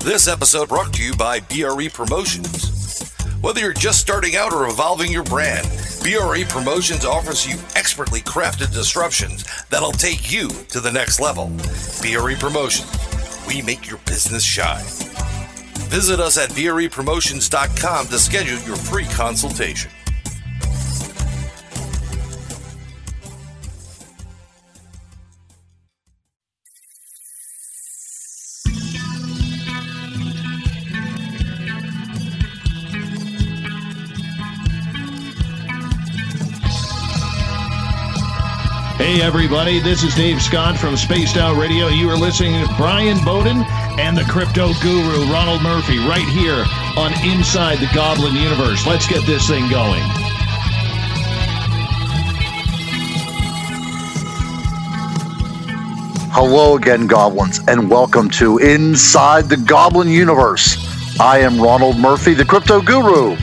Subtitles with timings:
[0.00, 3.10] This episode brought to you by BRE Promotions.
[3.40, 5.66] Whether you're just starting out or evolving your brand,
[6.02, 11.48] BRE Promotions offers you expertly crafted disruptions that'll take you to the next level.
[12.02, 12.90] BRE Promotions,
[13.46, 14.84] we make your business shine.
[15.88, 19.90] Visit us at BREPromotions.com to schedule your free consultation.
[39.14, 41.86] Hey, everybody, this is Dave Scott from Spaced Out Radio.
[41.86, 43.58] You are listening to Brian Bowden
[43.96, 46.64] and the crypto guru, Ronald Murphy, right here
[46.96, 48.84] on Inside the Goblin Universe.
[48.88, 50.02] Let's get this thing going.
[56.32, 61.20] Hello again, goblins, and welcome to Inside the Goblin Universe.
[61.20, 63.36] I am Ronald Murphy, the crypto guru.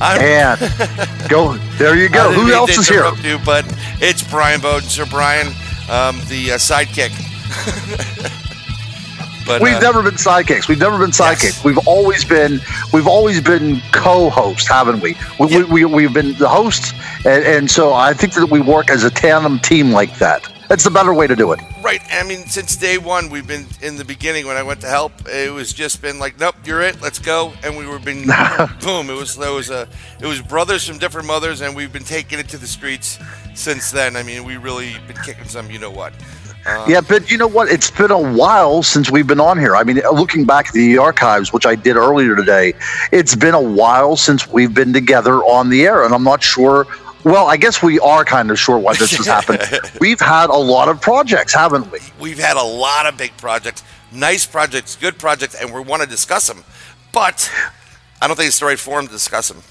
[0.00, 0.60] I'm, And
[1.28, 2.30] go there you go.
[2.30, 3.10] Who else is here?
[3.22, 3.64] You, but
[4.00, 5.48] it's Brian Bowden, Sir Brian,
[5.90, 7.10] um, the uh, sidekick.
[9.46, 10.68] but We've uh, never been sidekicks.
[10.68, 11.42] We've never been sidekicks.
[11.42, 11.64] Yes.
[11.64, 12.60] We've always been
[12.92, 15.16] we've always been co-hosts, haven't we?
[15.38, 15.62] We, Yeah.
[15.64, 16.92] we, we we've been the hosts,
[17.24, 20.48] and, and so I think that we work as a tandem team like that.
[20.68, 21.60] That's the better way to do it.
[21.82, 22.02] right.
[22.10, 25.12] I mean, since day one, we've been in the beginning when I went to help.
[25.26, 27.00] It was just been like, nope, you're it.
[27.00, 27.54] Let's go.
[27.62, 28.26] And we were been
[28.82, 29.08] boom.
[29.08, 29.88] It was there was a
[30.20, 33.18] it was brothers from different mothers, and we've been taking it to the streets
[33.54, 34.14] since then.
[34.16, 35.70] I mean, we really been kicking some.
[35.70, 36.12] You know what?
[36.66, 37.68] Uh, Yeah, but you know what?
[37.70, 39.74] It's been a while since we've been on here.
[39.74, 42.74] I mean, looking back at the archives, which I did earlier today,
[43.10, 46.86] it's been a while since we've been together on the air, and I'm not sure.
[47.28, 49.60] Well, I guess we are kind of sure why this has happened.
[50.00, 51.98] We've had a lot of projects, haven't we?
[52.18, 56.08] We've had a lot of big projects, nice projects, good projects, and we want to
[56.08, 56.64] discuss them.
[57.12, 57.52] But
[58.22, 59.62] I don't think it's the right forum to discuss them.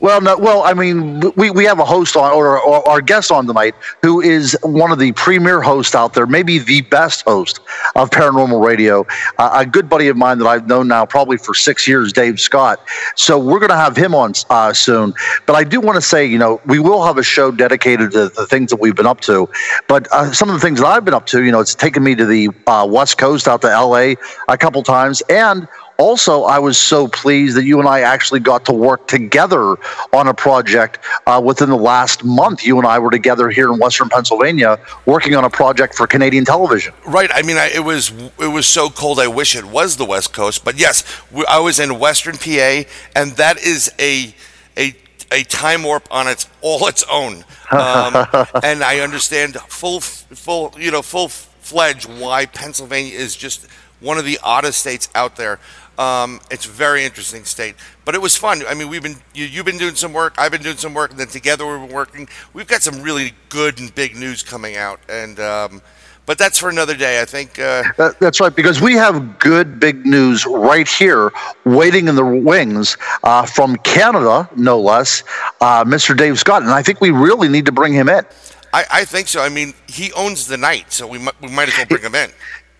[0.00, 3.30] Well, no, well, I mean, we, we have a host on, or, or our guest
[3.30, 7.60] on tonight, who is one of the premier hosts out there, maybe the best host
[7.94, 9.06] of paranormal radio.
[9.38, 12.40] Uh, a good buddy of mine that I've known now probably for six years, Dave
[12.40, 12.80] Scott.
[13.14, 15.14] So we're going to have him on uh, soon.
[15.46, 18.28] But I do want to say, you know, we will have a show dedicated to
[18.30, 19.48] the things that we've been up to.
[19.88, 22.02] But uh, some of the things that I've been up to, you know, it's taken
[22.02, 24.14] me to the uh, West Coast, out to LA
[24.48, 25.68] a couple times, and
[25.98, 29.76] also, I was so pleased that you and I actually got to work together
[30.12, 32.64] on a project uh, within the last month.
[32.64, 36.44] You and I were together here in Western Pennsylvania working on a project for Canadian
[36.44, 36.94] television.
[37.06, 37.30] Right.
[37.32, 38.10] I mean, I, it was
[38.40, 39.20] it was so cold.
[39.20, 40.64] I wish it was the West Coast.
[40.64, 42.82] But yes, we, I was in Western PA,
[43.14, 44.34] and that is a
[44.76, 44.96] a
[45.30, 47.44] a time warp on its all its own.
[47.70, 48.26] Um,
[48.62, 53.66] and I understand full full you know full fledged why Pennsylvania is just
[54.00, 55.58] one of the oddest states out there.
[55.98, 58.62] Um, it's a very interesting state, but it was fun.
[58.68, 61.10] I mean, we've been you, you've been doing some work, I've been doing some work,
[61.10, 62.28] and then together we've been working.
[62.52, 65.82] We've got some really good and big news coming out, and um,
[66.26, 67.20] but that's for another day.
[67.20, 67.58] I think.
[67.58, 71.32] Uh, That, that's right, because we have good big news right here
[71.64, 75.22] waiting in the wings uh, from Canada, no less,
[75.60, 76.16] uh, Mr.
[76.16, 76.62] Dave Scott.
[76.62, 78.24] And I think we really need to bring him in.
[78.72, 79.40] I, I think so.
[79.40, 82.16] I mean, he owns the night, so we might, we might as well bring him
[82.16, 82.30] in.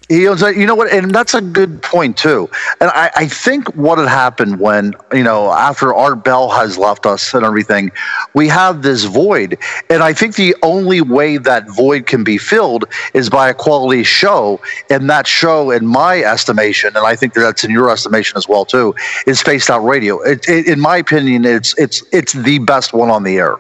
[0.09, 0.23] He.
[0.23, 0.93] You know what?
[0.93, 2.51] And that's a good point too.
[2.81, 7.07] And I, I think what had happened when you know after Art Bell has left
[7.07, 7.91] us and everything,
[8.35, 9.59] we have this void.
[9.91, 12.85] And I think the only way that void can be filled
[13.15, 14.61] is by a quality show.
[14.91, 18.49] And that show, in my estimation, and I think that that's in your estimation as
[18.49, 18.95] well too,
[19.27, 20.21] is Spaced Out Radio.
[20.21, 23.57] It, it, in my opinion, it's it's it's the best one on the air.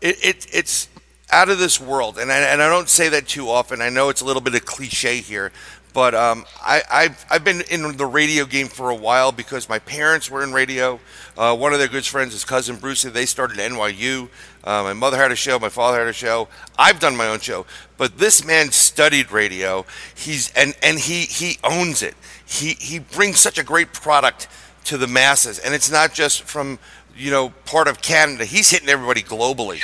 [0.00, 0.88] it, it it's
[1.30, 3.82] out of this world, and I, and I don't say that too often.
[3.82, 5.52] I know it's a little bit of cliche here,
[5.92, 9.78] but um, I, I've I've been in the radio game for a while because my
[9.78, 11.00] parents were in radio.
[11.36, 14.28] Uh, one of their good friends, his cousin Brucey, they started NYU.
[14.64, 16.48] Uh, my mother had a show, my father had a show.
[16.78, 19.84] I've done my own show, but this man studied radio.
[20.14, 22.14] He's and and he he owns it.
[22.46, 24.48] He he brings such a great product
[24.84, 26.78] to the masses, and it's not just from
[27.18, 28.44] you know part of Canada.
[28.44, 29.80] He's hitting everybody globally.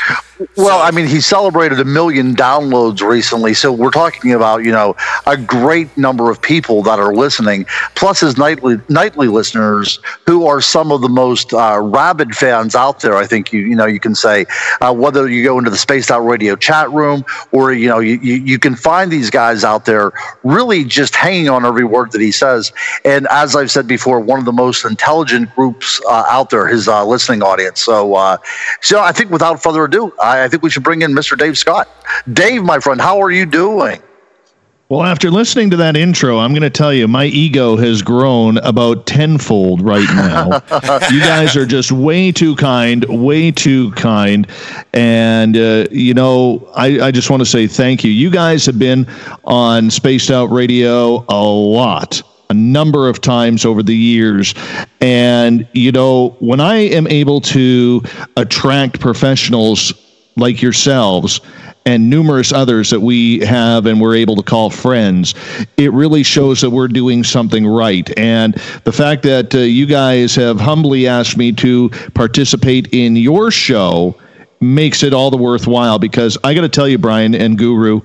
[0.56, 4.72] Well, So- I mean, he celebrated a million downloads recently, so we're talking about you
[4.72, 4.96] know
[5.26, 10.60] a great number of people that are listening, plus his nightly nightly listeners who are
[10.60, 13.16] some of the most uh, rabid fans out there.
[13.16, 14.46] I think you you know you can say
[14.80, 18.18] uh, whether you go into the Spaced Out Radio chat room or you know you,
[18.22, 20.12] you you can find these guys out there
[20.44, 22.72] really just hanging on every word that he says.
[23.04, 26.88] And as I've said before, one of the most intelligent groups uh, out there, his
[26.88, 27.80] uh, listening audience.
[27.80, 28.36] So, uh,
[28.82, 31.38] so I think without further ado, I, I think we should bring in Mr.
[31.38, 31.88] Dave Scott.
[32.32, 34.02] Dave, my friend, how are you doing?
[34.90, 38.58] Well, after listening to that intro, I'm going to tell you my ego has grown
[38.58, 40.60] about tenfold right now.
[41.10, 44.46] you guys are just way too kind, way too kind.
[44.92, 48.10] And, uh, you know, I, I just want to say thank you.
[48.10, 49.08] You guys have been
[49.44, 52.22] on Spaced Out Radio a lot
[52.54, 54.54] number of times over the years.
[55.00, 58.02] And, you know, when I am able to
[58.36, 59.92] attract professionals
[60.36, 61.40] like yourselves
[61.86, 65.34] and numerous others that we have and we're able to call friends,
[65.76, 68.16] it really shows that we're doing something right.
[68.18, 68.54] And
[68.84, 74.18] the fact that uh, you guys have humbly asked me to participate in your show
[74.60, 78.00] makes it all the worthwhile because I got to tell you, Brian and Guru,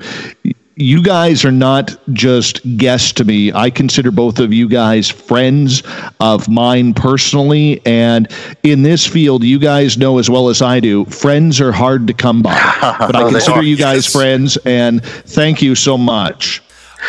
[0.79, 3.51] you guys are not just guests to me.
[3.51, 5.83] I consider both of you guys friends
[6.21, 7.85] of mine personally.
[7.85, 8.31] And
[8.63, 12.13] in this field, you guys know as well as I do, friends are hard to
[12.13, 12.55] come by.
[12.99, 16.61] But I consider you guys friends, and thank you so much.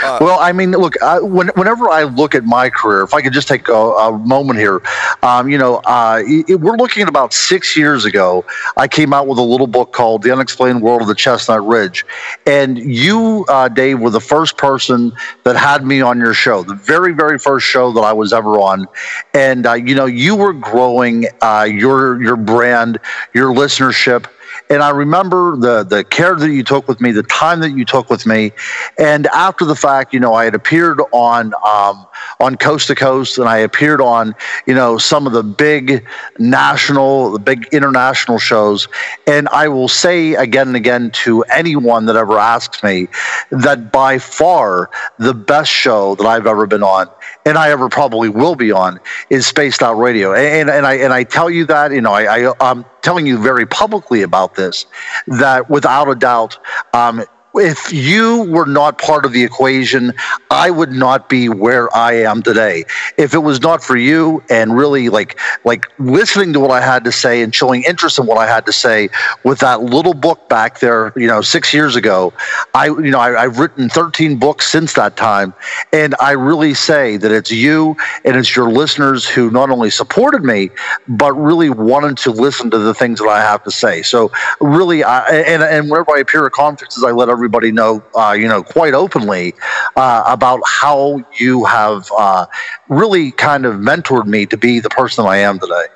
[0.03, 3.21] Uh, well, I mean, look, I, when, whenever I look at my career, if I
[3.23, 4.81] could just take a, a moment here,
[5.23, 8.45] um, you know, uh, it, we're looking at about six years ago.
[8.77, 12.05] I came out with a little book called The Unexplained World of the Chestnut Ridge.
[12.47, 15.13] And you, uh, Dave, were the first person
[15.45, 18.59] that had me on your show, the very, very first show that I was ever
[18.59, 18.87] on.
[19.35, 22.99] And, uh, you know, you were growing uh, your, your brand,
[23.35, 24.27] your listenership
[24.71, 27.85] and I remember the the care that you took with me, the time that you
[27.85, 28.53] took with me,
[28.99, 32.07] and after the fact, you know, I had appeared on um,
[32.39, 34.35] on Coast to Coast, and I appeared on
[34.67, 36.07] you know some of the big
[36.39, 38.87] national, the big international shows,
[39.27, 43.09] and I will say again and again to anyone that ever asks me
[43.51, 44.89] that by far
[45.19, 47.09] the best show that I've ever been on
[47.47, 49.01] and I ever probably will be on
[49.31, 50.35] is Spaced Out Radio.
[50.35, 53.39] And, and I and I tell you that, you know, I, I I'm telling you
[53.39, 54.87] very publicly about this,
[55.27, 56.59] that without a doubt,
[56.95, 57.25] um,
[57.55, 60.13] if you were not part of the equation,
[60.51, 62.85] I would not be where I am today.
[63.17, 67.05] If it was not for you and really like like listening to what I had
[67.05, 69.09] to say and showing interest in what I had to say
[69.45, 72.33] with that little book back there, you know, six years ago,
[72.75, 75.53] I you know I, I've written 13 books since that time,
[75.93, 80.45] and I really say that it's you and it's your listeners who not only supported
[80.45, 80.71] me
[81.09, 84.03] but really wanted to listen to the things that I have to say.
[84.03, 84.31] So
[84.61, 88.47] really, I, and and whenever I appear at conferences, I let everybody know, uh, you
[88.47, 89.55] know, quite openly
[89.97, 92.45] uh, about how you have uh,
[92.91, 95.87] really kind of mentored me to be the person I am today.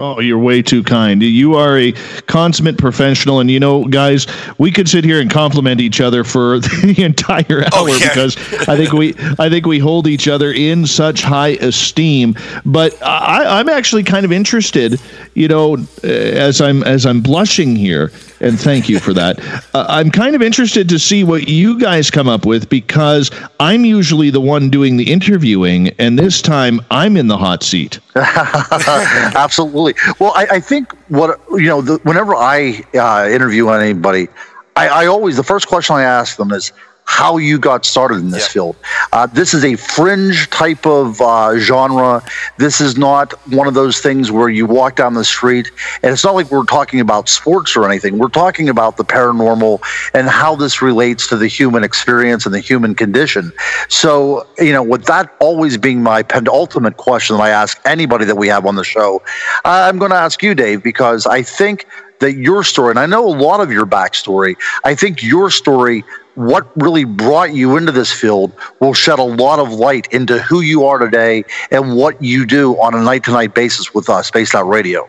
[0.00, 1.22] Oh, you're way too kind.
[1.22, 1.92] You are a
[2.26, 4.26] consummate professional, and you know, guys,
[4.58, 8.08] we could sit here and compliment each other for the entire oh, hour oh, yeah.
[8.08, 8.36] because
[8.66, 12.34] I think we, I think we hold each other in such high esteem.
[12.64, 14.98] But I, I'm actually kind of interested,
[15.34, 19.38] you know, as I'm as I'm blushing here and thank you for that.
[19.72, 23.84] Uh, I'm kind of interested to see what you guys come up with because I'm
[23.84, 28.00] usually the one doing the interviewing, and this time I'm in the hot seat.
[28.16, 29.94] Absolutely.
[30.18, 34.28] Well, I, I, think what you know, the, whenever I uh, interview anybody,
[34.74, 36.72] I, I always the first question I ask them is,
[37.10, 38.76] how you got started in this field.
[39.12, 42.22] Uh, this is a fringe type of uh, genre.
[42.56, 45.72] This is not one of those things where you walk down the street
[46.04, 48.16] and it's not like we're talking about sports or anything.
[48.16, 49.80] We're talking about the paranormal
[50.14, 53.50] and how this relates to the human experience and the human condition.
[53.88, 58.36] So, you know, with that always being my penultimate question that I ask anybody that
[58.36, 59.20] we have on the show,
[59.64, 61.86] I'm going to ask you, Dave, because I think
[62.20, 66.04] that your story, and I know a lot of your backstory, I think your story
[66.40, 70.60] what really brought you into this field will shed a lot of light into who
[70.60, 74.28] you are today and what you do on a night to night basis with us,
[74.28, 75.08] Spaced Out Radio.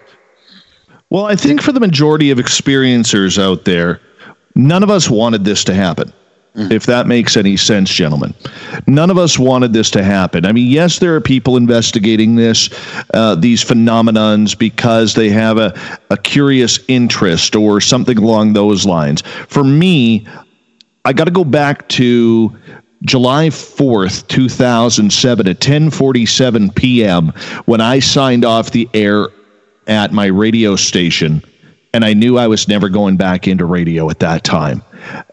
[1.09, 4.01] Well, I think for the majority of experiencers out there,
[4.55, 6.13] none of us wanted this to happen.
[6.55, 6.69] Mm.
[6.69, 8.33] If that makes any sense, gentlemen.
[8.85, 10.45] None of us wanted this to happen.
[10.45, 12.69] I mean, yes, there are people investigating this,
[13.13, 15.73] uh, these phenomenons, because they have a,
[16.09, 19.21] a curious interest or something along those lines.
[19.47, 20.27] For me,
[21.05, 22.55] I got to go back to
[23.03, 27.29] July 4th, 2007 at 10:47 p.m.
[27.65, 29.27] when I signed off the air
[29.87, 31.41] at my radio station
[31.93, 34.83] and I knew I was never going back into radio at that time.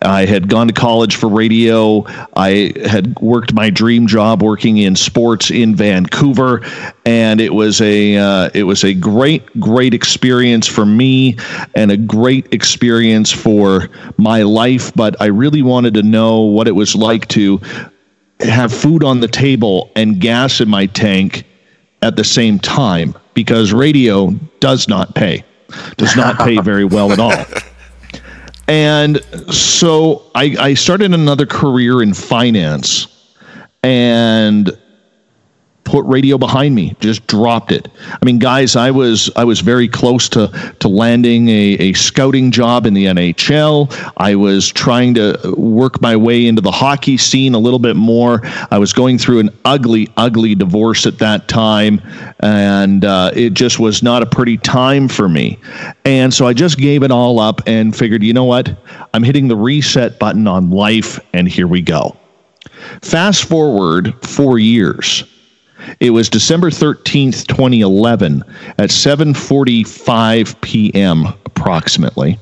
[0.03, 2.05] I had gone to college for radio.
[2.37, 6.63] I had worked my dream job working in sports in Vancouver,
[7.05, 11.37] and it was a uh, it was a great great experience for me
[11.75, 14.95] and a great experience for my life.
[14.95, 17.61] But I really wanted to know what it was like to
[18.41, 21.45] have food on the table and gas in my tank
[22.03, 25.45] at the same time because radio does not pay
[25.97, 27.45] does not pay very well at all.
[28.69, 33.09] And so I, I started another career in finance.
[33.83, 34.71] And
[35.88, 37.88] put radio behind me, just dropped it.
[38.11, 40.49] I mean, guys, I was I was very close to
[40.80, 44.12] to landing a, a scouting job in the NHL.
[44.18, 48.42] I was trying to work my way into the hockey scene a little bit more.
[48.71, 52.02] I was going through an ugly, ugly divorce at that time,
[52.40, 55.59] and uh, it just was not a pretty time for me.
[56.04, 58.76] And so I just gave it all up and figured, you know what?
[59.14, 62.14] I'm hitting the reset button on life, and here we go.
[63.00, 65.25] Fast forward four years
[66.01, 68.43] it was December 13th, 2011
[68.79, 71.27] at 7:45 p.m.
[71.45, 72.39] approximately.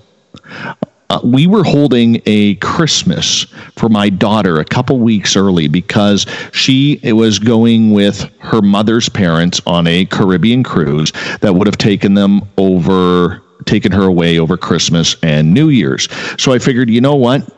[1.09, 3.45] Uh, we were holding a Christmas
[3.77, 9.61] for my daughter a couple weeks early because she was going with her mother's parents
[9.67, 15.15] on a Caribbean cruise that would have taken them over, taken her away over Christmas
[15.23, 16.09] and New Year's.
[16.43, 17.49] So I figured, you know what?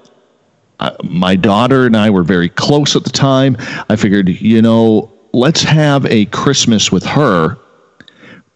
[0.81, 3.57] Uh, my daughter and I were very close at the time.
[3.89, 7.57] I figured, you know, let's have a Christmas with her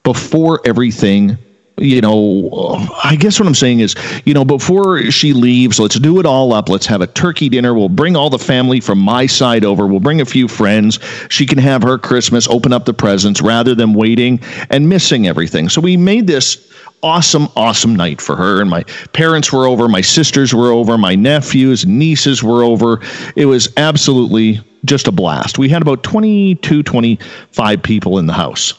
[0.02, 1.38] before everything
[1.78, 6.20] you know, I guess what I'm saying is, you know, before she leaves, let's do
[6.20, 6.68] it all up.
[6.68, 7.74] Let's have a turkey dinner.
[7.74, 9.86] We'll bring all the family from my side over.
[9.86, 11.00] We'll bring a few friends.
[11.28, 14.38] She can have her Christmas, open up the presents rather than waiting
[14.70, 15.68] and missing everything.
[15.68, 16.72] So we made this
[17.02, 18.60] awesome, awesome night for her.
[18.60, 23.00] And my parents were over, my sisters were over, my nephews, nieces were over.
[23.34, 25.58] It was absolutely just a blast.
[25.58, 28.74] We had about 22, 25 people in the house.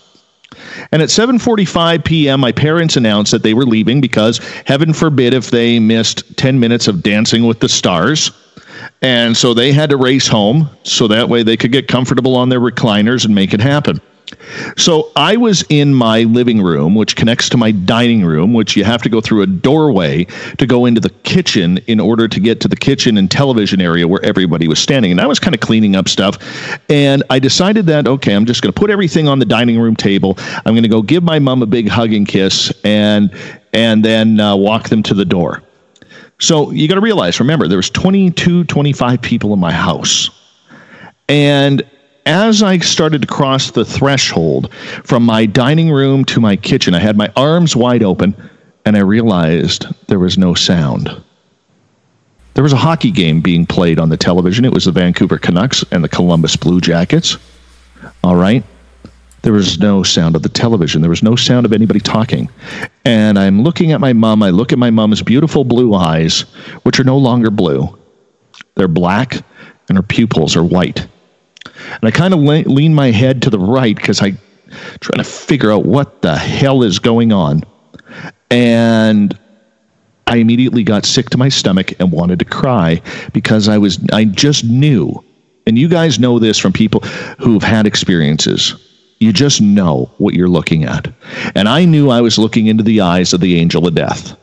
[0.92, 5.50] And at 7:45 p.m., my parents announced that they were leaving because heaven forbid if
[5.50, 8.32] they missed 10 minutes of Dancing with the Stars.
[9.02, 12.50] And so they had to race home so that way they could get comfortable on
[12.50, 14.00] their recliners and make it happen.
[14.78, 18.84] So I was in my living room, which connects to my dining room, which you
[18.84, 20.26] have to go through a doorway
[20.58, 24.08] to go into the kitchen in order to get to the kitchen and television area
[24.08, 25.12] where everybody was standing.
[25.12, 26.38] And I was kind of cleaning up stuff.
[26.90, 29.96] And I decided that, okay, I'm just going to put everything on the dining room
[29.96, 30.36] table.
[30.66, 33.34] I'm going to go give my mom a big hug and kiss and,
[33.74, 35.64] and then uh, walk them to the door.
[36.40, 40.30] So you got to realize, remember, there was 22, 25 people in my house.
[41.30, 41.83] And
[42.26, 47.00] as I started to cross the threshold from my dining room to my kitchen, I
[47.00, 48.36] had my arms wide open
[48.86, 51.10] and I realized there was no sound.
[52.54, 54.66] There was a hockey game being played on the television.
[54.66, 57.38] It was the Vancouver Canucks and the Columbus Blue Jackets.
[58.24, 58.64] All right.
[59.42, 61.02] There was no sound of the television.
[61.02, 62.50] There was no sound of anybody talking.
[63.04, 64.44] And I'm looking at my mom.
[64.44, 66.42] I look at my mom's beautiful blue eyes,
[66.84, 67.98] which are no longer blue.
[68.76, 69.44] They're black,
[69.90, 71.08] and her pupils are white.
[71.90, 74.34] And I kind of le- lean my head to the right because I
[75.00, 77.62] trying to figure out what the hell is going on.
[78.50, 79.38] And
[80.28, 83.02] I immediately got sick to my stomach and wanted to cry
[83.34, 85.24] because I was I just knew.
[85.66, 87.02] And you guys know this from people
[87.40, 88.76] who've had experiences.
[89.20, 91.08] You just know what you're looking at.
[91.56, 94.38] And I knew I was looking into the eyes of the angel of death.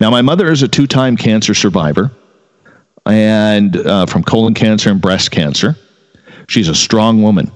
[0.00, 2.10] Now, my mother is a two time cancer survivor
[3.06, 5.76] and uh, from colon cancer and breast cancer.
[6.50, 7.52] She's a strong woman.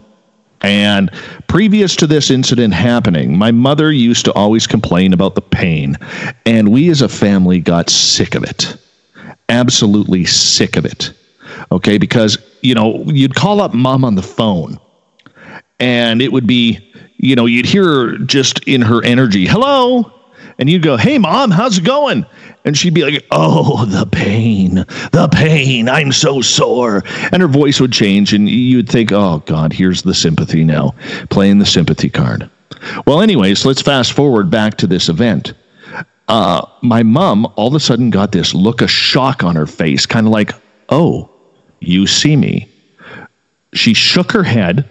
[0.60, 1.10] And
[1.48, 5.96] previous to this incident happening, my mother used to always complain about the pain.
[6.46, 8.76] And we as a family got sick of it.
[9.48, 11.12] Absolutely sick of it.
[11.72, 11.98] Okay.
[11.98, 14.78] Because, you know, you'd call up mom on the phone
[15.80, 16.78] and it would be,
[17.16, 20.12] you know, you'd hear her just in her energy, hello.
[20.60, 22.24] And you'd go, hey, mom, how's it going?
[22.64, 24.76] And she'd be like, Oh, the pain,
[25.12, 25.88] the pain.
[25.88, 27.02] I'm so sore.
[27.30, 30.94] And her voice would change, and you'd think, Oh, God, here's the sympathy now,
[31.28, 32.50] playing the sympathy card.
[33.06, 35.52] Well, anyways, let's fast forward back to this event.
[36.26, 40.06] Uh, my mom all of a sudden got this look of shock on her face,
[40.06, 40.52] kind of like,
[40.88, 41.30] Oh,
[41.80, 42.68] you see me.
[43.74, 44.88] She shook her head.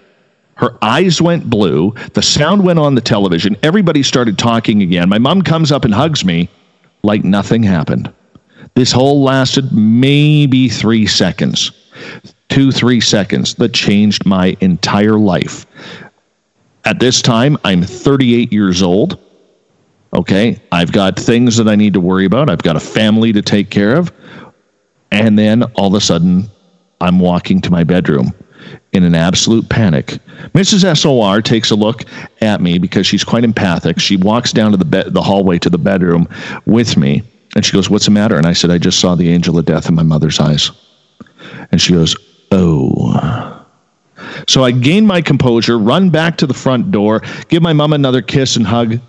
[0.56, 1.96] Her eyes went blue.
[2.14, 3.58] The sound went on the television.
[3.64, 5.10] Everybody started talking again.
[5.10, 6.50] My mom comes up and hugs me
[7.04, 8.12] like nothing happened.
[8.76, 11.72] This whole lasted maybe three seconds,
[12.50, 15.66] two, three seconds that changed my entire life.
[16.86, 19.20] At this time, I'm 38 years old.
[20.14, 20.62] Okay.
[20.72, 22.50] I've got things that I need to worry about.
[22.50, 24.12] I've got a family to take care of.
[25.12, 26.50] And then all of a sudden,
[27.02, 28.34] I'm walking to my bedroom
[28.94, 30.20] in an absolute panic.
[30.54, 30.98] Mrs.
[30.98, 32.04] SOR takes a look
[32.42, 34.00] at me because she's quite empathic.
[34.00, 36.28] She walks down to the bed, the hallway to the bedroom
[36.66, 37.24] with me,
[37.56, 39.66] and she goes, "What's the matter?" And I said, "I just saw the angel of
[39.66, 40.72] death in my mother's eyes."
[41.72, 42.16] And she goes,
[42.52, 43.60] "Oh."
[44.48, 48.22] So I gain my composure, run back to the front door, give my mom another
[48.22, 49.00] kiss and hug,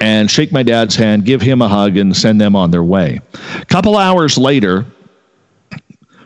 [0.00, 3.20] and shake my dad's hand, give him a hug, and send them on their way.
[3.60, 4.84] A couple hours later,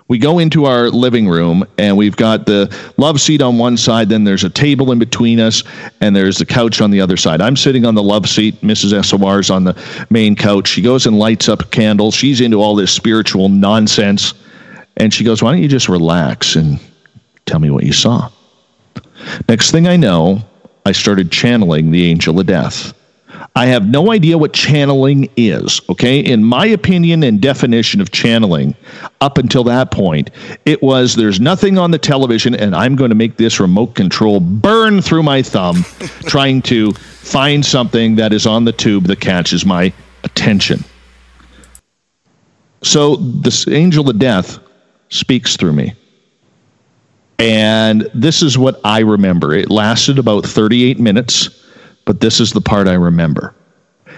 [0.08, 4.08] we go into our living room and we've got the love seat on one side
[4.08, 5.62] then there's a table in between us
[6.00, 7.40] and there's the couch on the other side.
[7.40, 8.60] I'm sitting on the love seat.
[8.60, 10.68] Mrs SOR's on the main couch.
[10.68, 14.34] She goes and lights up a candle she's into all this spiritual nonsense.
[14.96, 16.78] And she goes why don't you just relax and
[17.46, 18.30] tell me what you saw?
[19.48, 20.42] Next thing i know
[20.84, 22.92] i started channeling the angel of death
[23.56, 25.80] I have no idea what channeling is.
[25.88, 26.20] Okay.
[26.20, 28.74] In my opinion and definition of channeling,
[29.20, 30.30] up until that point,
[30.64, 34.40] it was there's nothing on the television, and I'm going to make this remote control
[34.40, 35.82] burn through my thumb
[36.26, 39.92] trying to find something that is on the tube that catches my
[40.24, 40.84] attention.
[42.82, 44.58] So this angel of death
[45.08, 45.94] speaks through me.
[47.38, 49.54] And this is what I remember.
[49.54, 51.63] It lasted about 38 minutes
[52.04, 53.54] but this is the part I remember.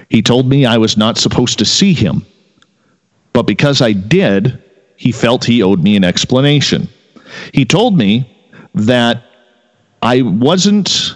[0.08, 2.24] He told me I was not supposed to see him,
[3.32, 4.62] but because I did,
[4.96, 6.88] he felt he owed me an explanation.
[7.52, 8.32] He told me
[8.74, 9.22] that
[10.02, 11.14] I wasn't,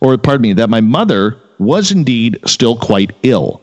[0.00, 3.60] or pardon me, that my mother was indeed still quite ill.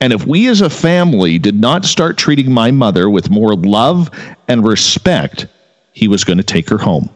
[0.00, 4.10] And if we as a family did not start treating my mother with more love
[4.46, 5.46] and respect,
[5.92, 7.10] he was going to take her home.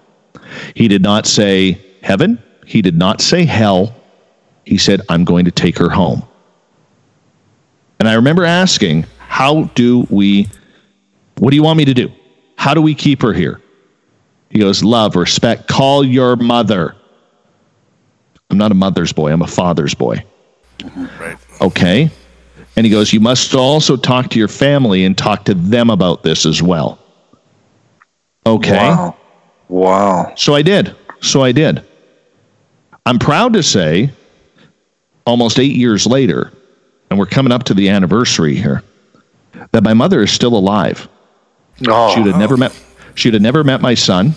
[0.74, 3.94] He did not say heaven, he did not say hell,
[4.68, 6.22] he said, I'm going to take her home.
[7.98, 10.46] And I remember asking, How do we,
[11.38, 12.12] what do you want me to do?
[12.56, 13.62] How do we keep her here?
[14.50, 16.94] He goes, Love, respect, call your mother.
[18.50, 20.22] I'm not a mother's boy, I'm a father's boy.
[20.94, 21.38] Right.
[21.62, 22.10] Okay.
[22.76, 26.22] And he goes, You must also talk to your family and talk to them about
[26.22, 26.98] this as well.
[28.44, 28.76] Okay.
[28.76, 29.16] Wow.
[29.68, 30.34] Wow.
[30.36, 30.94] So I did.
[31.22, 31.82] So I did.
[33.06, 34.12] I'm proud to say
[35.28, 36.50] almost eight years later,
[37.10, 38.82] and we're coming up to the anniversary here,
[39.72, 41.06] that my mother is still alive.
[41.86, 42.14] Oh.
[42.14, 42.74] She'd have never met.
[43.14, 44.34] She'd have never met my son.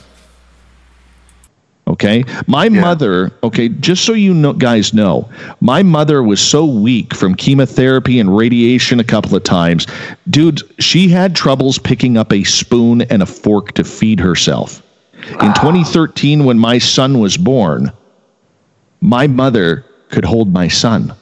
[1.88, 2.81] Okay, my yeah.
[2.81, 3.31] mother.
[3.43, 5.29] Okay, just so you know, guys know,
[5.62, 9.88] my mother was so weak from chemotherapy and radiation a couple of times,
[10.30, 10.62] dude.
[10.82, 14.82] She had troubles picking up a spoon and a fork to feed herself.
[15.13, 15.47] Wow.
[15.47, 17.91] In 2013, when my son was born,
[19.01, 21.15] my mother could hold my son.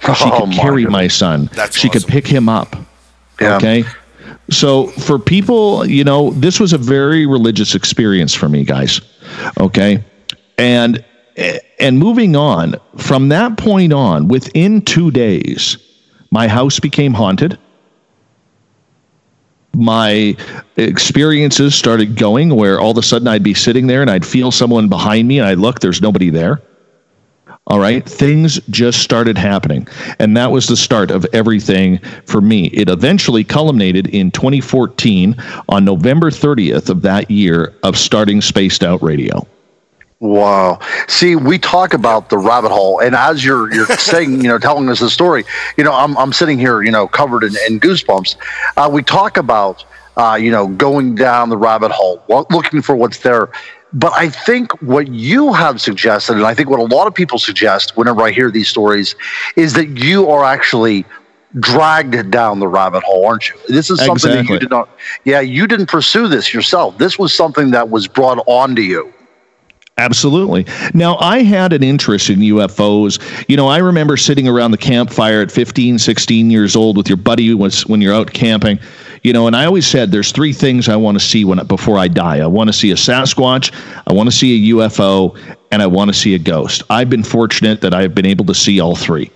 [0.00, 1.48] She oh, could carry my, my son.
[1.54, 2.02] That's she awesome.
[2.02, 2.76] could pick him up.
[3.40, 3.56] Yeah.
[3.56, 3.84] Okay.
[4.50, 9.00] So for people, you know, this was a very religious experience for me, guys.
[9.58, 10.04] Okay.
[10.58, 11.04] And
[11.78, 15.76] and moving on from that point on, within two days,
[16.30, 17.58] my house became haunted.
[19.74, 20.34] My
[20.76, 24.50] experiences started going where all of a sudden I'd be sitting there and I'd feel
[24.50, 26.62] someone behind me and I'd look, there's nobody there.
[27.68, 28.08] All right.
[28.08, 29.88] Things just started happening.
[30.20, 32.66] And that was the start of everything for me.
[32.66, 35.34] It eventually culminated in 2014
[35.68, 39.46] on November 30th of that year of starting Spaced Out Radio.
[40.20, 40.78] Wow.
[41.08, 44.88] See, we talk about the rabbit hole, and as you're you're saying, you know, telling
[44.88, 45.44] us the story,
[45.76, 48.36] you know, I'm I'm sitting here, you know, covered in, in goosebumps.
[48.78, 49.84] Uh, we talk about,
[50.16, 53.50] uh, you know, going down the rabbit hole, looking for what's there.
[53.92, 57.38] But I think what you have suggested, and I think what a lot of people
[57.38, 59.14] suggest whenever I hear these stories,
[59.54, 61.04] is that you are actually
[61.60, 63.54] dragged down the rabbit hole, aren't you?
[63.68, 64.42] This is something exactly.
[64.42, 64.88] that you did not,
[65.24, 66.98] yeah, you didn't pursue this yourself.
[66.98, 69.12] This was something that was brought onto you.
[69.98, 70.66] Absolutely.
[70.92, 73.18] Now, I had an interest in UFOs.
[73.48, 77.16] You know, I remember sitting around the campfire at 15, 16 years old with your
[77.16, 78.78] buddy when you're out camping
[79.26, 81.98] you know, and I always said there's three things I want to see when before
[81.98, 82.38] I die.
[82.38, 83.74] I want to see a Sasquatch,
[84.06, 85.36] I want to see a UFO,
[85.72, 86.84] and I want to see a ghost.
[86.90, 89.32] I've been fortunate that I've been able to see all three.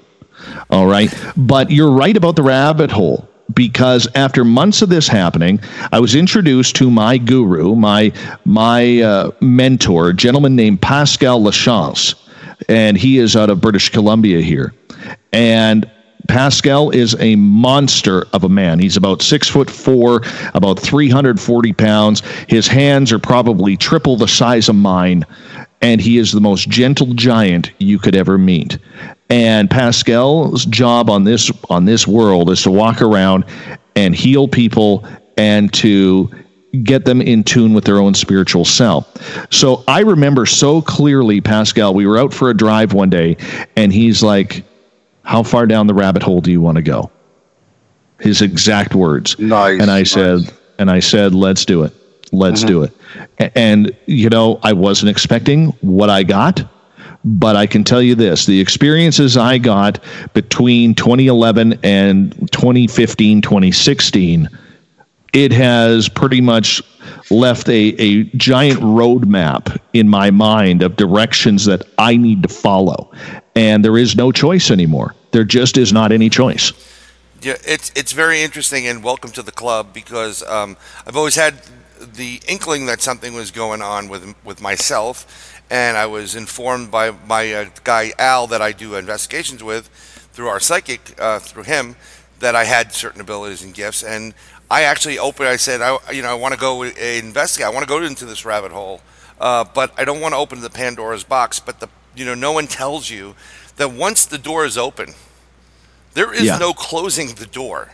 [0.71, 5.59] All right, but you're right about the rabbit hole because after months of this happening,
[5.91, 8.13] I was introduced to my guru, my
[8.45, 12.15] my uh, mentor, a gentleman named Pascal Lachance,
[12.69, 14.73] and he is out of British Columbia here,
[15.33, 15.91] and
[16.31, 18.79] Pascal is a monster of a man.
[18.79, 20.23] He's about six foot four,
[20.55, 22.21] about 340 pounds.
[22.47, 25.27] His hands are probably triple the size of mine,
[25.81, 28.79] and he is the most gentle giant you could ever meet.
[29.29, 33.45] And Pascal's job on this on this world is to walk around
[33.97, 35.05] and heal people
[35.37, 36.31] and to
[36.85, 39.53] get them in tune with their own spiritual self.
[39.53, 43.37] So I remember so clearly, Pascal, we were out for a drive one day,
[43.77, 44.65] and he's like,
[45.31, 47.09] how far down the rabbit hole do you want to go?
[48.19, 49.39] His exact words.
[49.39, 49.81] Nice.
[49.81, 50.11] And I nice.
[50.11, 50.41] said,
[50.81, 51.93] and I said, let's do it.
[52.33, 52.69] Let's mm-hmm.
[52.69, 52.83] do
[53.39, 53.53] it.
[53.55, 56.69] And, you know, I wasn't expecting what I got,
[57.25, 64.49] But I can tell you this the experiences I got between 2011 and 2015, 2016,
[65.33, 66.83] it has pretty much
[67.31, 73.13] left a, a giant roadmap in my mind of directions that I need to follow.
[73.55, 75.15] And there is no choice anymore.
[75.33, 76.73] There just is not any choice.
[77.43, 81.63] Yeah, it's it's very interesting, and welcome to the club because um, I've always had
[81.99, 87.13] the inkling that something was going on with with myself, and I was informed by
[87.27, 89.89] my uh, guy Al that I do investigations with
[90.33, 91.97] through our psychic uh, through him
[92.41, 94.35] that I had certain abilities and gifts, and
[94.71, 95.49] I actually opened.
[95.49, 97.67] I said, I you know I want to go investigate.
[97.67, 99.01] I want to go into this rabbit hole,
[99.41, 101.59] uh, but I don't want to open the Pandora's box.
[101.59, 101.89] But the
[102.21, 103.35] you know no one tells you
[103.77, 105.15] that once the door is open
[106.15, 106.59] there is yeah.
[106.59, 107.89] no closing the door.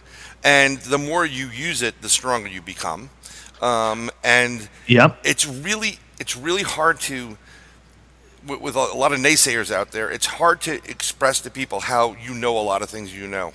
[0.44, 3.10] And the more you use it, the stronger you become.
[3.60, 5.18] Um, and yep.
[5.24, 7.36] it's really it's really hard to
[8.46, 10.10] with, with, a lot of naysayers out there.
[10.10, 13.54] It's hard to express to people how you know a lot of things you know,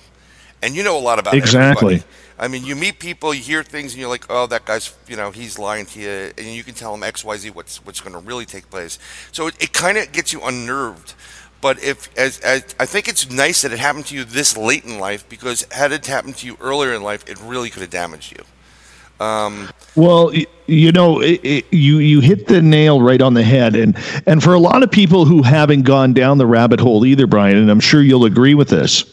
[0.60, 1.94] and you know a lot about exactly.
[1.94, 2.16] Everybody.
[2.38, 5.16] I mean, you meet people, you hear things, and you're like, "Oh, that guy's, you
[5.16, 8.00] know, he's lying to you," and you can tell him X, Y, Z, what's what's
[8.00, 8.98] going to really take place.
[9.32, 11.14] So it, it kind of gets you unnerved
[11.62, 14.84] but if as, as, I think it's nice that it happened to you this late
[14.84, 17.90] in life because had it happened to you earlier in life, it really could have
[17.90, 19.24] damaged you.
[19.24, 20.32] Um, well,
[20.66, 24.42] you know, it, it, you you hit the nail right on the head, and and
[24.42, 27.70] for a lot of people who haven't gone down the rabbit hole either, Brian, and
[27.70, 29.04] I'm sure you'll agree with this.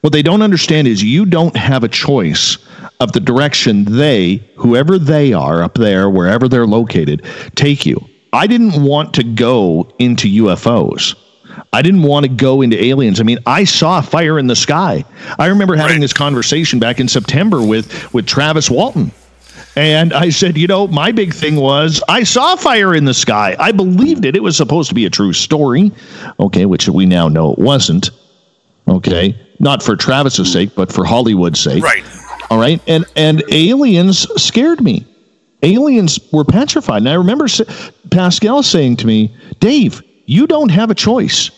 [0.00, 2.58] What they don't understand is you don't have a choice
[3.00, 8.06] of the direction they, whoever they are up there, wherever they're located, take you.
[8.32, 11.14] I didn't want to go into UFOs.
[11.72, 13.20] I didn't want to go into aliens.
[13.20, 15.04] I mean, I saw fire in the sky.
[15.38, 19.10] I remember having this conversation back in September with with Travis Walton.
[19.74, 23.56] And I said, you know, my big thing was I saw fire in the sky.
[23.58, 24.34] I believed it.
[24.34, 25.92] It was supposed to be a true story.
[26.40, 28.10] Okay, which we now know it wasn't.
[28.88, 29.36] Okay.
[29.58, 31.82] Not for Travis's sake, but for Hollywood's sake.
[31.82, 32.04] Right.
[32.50, 32.80] All right.
[32.86, 35.06] And and aliens scared me.
[35.62, 36.98] Aliens were petrified.
[36.98, 37.46] And I remember
[38.10, 41.50] Pascal saying to me, Dave, you don't have a choice.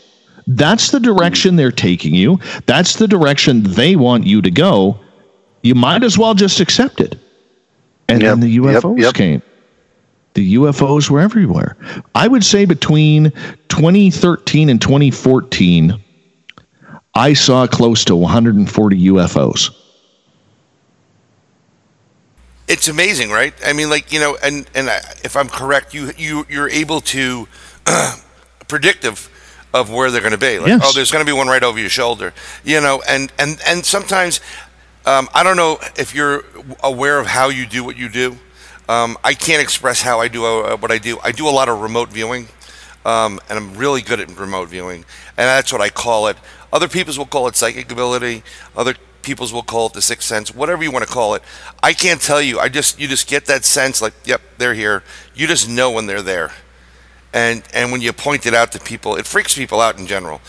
[0.46, 2.38] That's the direction they're taking you.
[2.66, 4.98] That's the direction they want you to go.
[5.62, 7.16] You might as well just accept it.
[8.08, 9.14] And yep, then the UFOs yep, yep.
[9.14, 9.42] came.
[10.34, 11.76] The UFOs were everywhere.
[12.14, 13.30] I would say between
[13.68, 16.02] 2013 and 2014,
[17.18, 19.74] I saw close to 140 UFOs.
[22.68, 23.52] It's amazing, right?
[23.66, 24.88] I mean, like you know, and and
[25.24, 27.48] if I'm correct, you you you're able to
[28.68, 29.28] predictive
[29.74, 30.60] of where they're going to be.
[30.60, 30.82] Like, yes.
[30.84, 33.02] oh, there's going to be one right over your shoulder, you know.
[33.08, 34.40] And and and sometimes,
[35.04, 36.44] um, I don't know if you're
[36.84, 38.36] aware of how you do what you do.
[38.88, 41.18] Um, I can't express how I do uh, what I do.
[41.24, 42.46] I do a lot of remote viewing,
[43.04, 45.04] um, and I'm really good at remote viewing,
[45.36, 46.36] and that's what I call it.
[46.72, 48.42] Other people's will call it psychic ability.
[48.76, 51.42] Other people's will call it the sixth sense, whatever you want to call it.
[51.82, 52.58] I can't tell you.
[52.58, 55.02] I just you just get that sense, like, yep, they're here.
[55.34, 56.52] You just know when they're there
[57.32, 60.40] and and when you point it out to people, it freaks people out in general.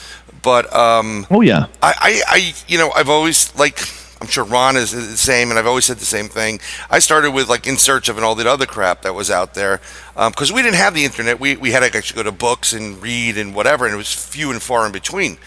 [0.42, 3.80] But um, oh yeah, I, I, I you know I've always like
[4.22, 6.60] I'm sure Ron is the same, and I've always said the same thing.
[6.90, 9.54] I started with like in search of and all that other crap that was out
[9.54, 9.82] there
[10.16, 11.40] because um, we didn't have the internet.
[11.40, 14.14] We we had to actually go to books and read and whatever, and it was
[14.14, 15.38] few and far in between.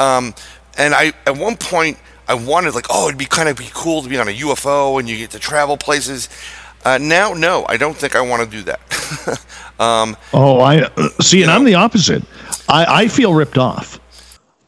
[0.00, 0.34] Um,
[0.78, 4.02] and I at one point I wanted like oh it'd be kind of be cool
[4.02, 6.28] to be on a UFO and you get to travel places.
[6.82, 8.80] Uh, now, no, I don't think I want to do that.
[9.78, 10.88] um, oh, I
[11.20, 12.22] see, and know, I'm the opposite.
[12.70, 14.00] I, I feel ripped off.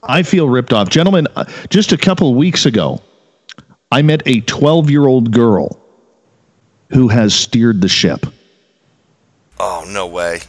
[0.03, 1.27] I feel ripped off, gentlemen.
[1.37, 3.01] Uh, just a couple of weeks ago,
[3.90, 5.81] I met a 12 year old girl
[6.90, 8.27] who has steered the ship.
[9.59, 10.40] Oh no way!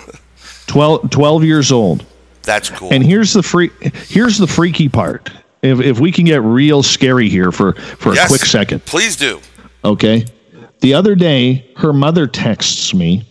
[0.66, 2.06] 12, 12 years old.
[2.42, 2.92] That's cool.
[2.92, 3.70] And here's the free.
[3.80, 5.30] Here's the freaky part.
[5.62, 9.16] If if we can get real scary here for for yes, a quick second, please
[9.16, 9.40] do.
[9.84, 10.24] Okay.
[10.80, 13.24] The other day, her mother texts me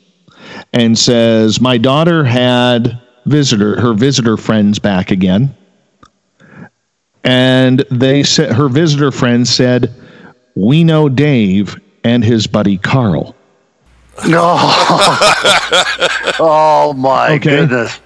[0.73, 5.55] and says, My daughter had visitor, her visitor friends back again.
[7.23, 9.93] And they said, her visitor friend said,
[10.55, 13.35] We know Dave and his buddy Carl.
[14.27, 14.55] No.
[16.39, 17.57] oh my okay.
[17.57, 17.99] goodness.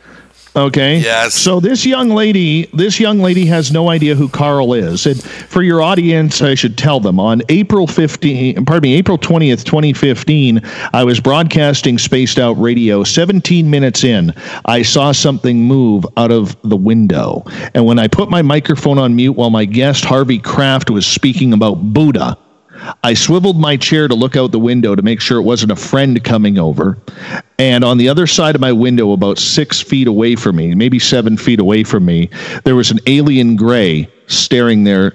[0.55, 0.99] Okay.
[0.99, 1.33] Yes.
[1.33, 5.05] So this young lady, this young lady has no idea who Carl is.
[5.05, 9.65] And for your audience, I should tell them on April 15, pardon me, April 20th,
[9.65, 10.61] 2015,
[10.93, 13.03] I was broadcasting Spaced Out Radio.
[13.03, 17.43] 17 minutes in, I saw something move out of the window.
[17.73, 21.51] And when I put my microphone on mute while my guest Harvey Kraft was speaking
[21.51, 22.37] about Buddha,
[23.03, 25.75] I swiveled my chair to look out the window to make sure it wasn't a
[25.75, 26.97] friend coming over.
[27.57, 30.99] And on the other side of my window, about six feet away from me, maybe
[30.99, 32.29] seven feet away from me,
[32.63, 35.13] there was an alien gray staring there,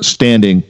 [0.00, 0.62] standing,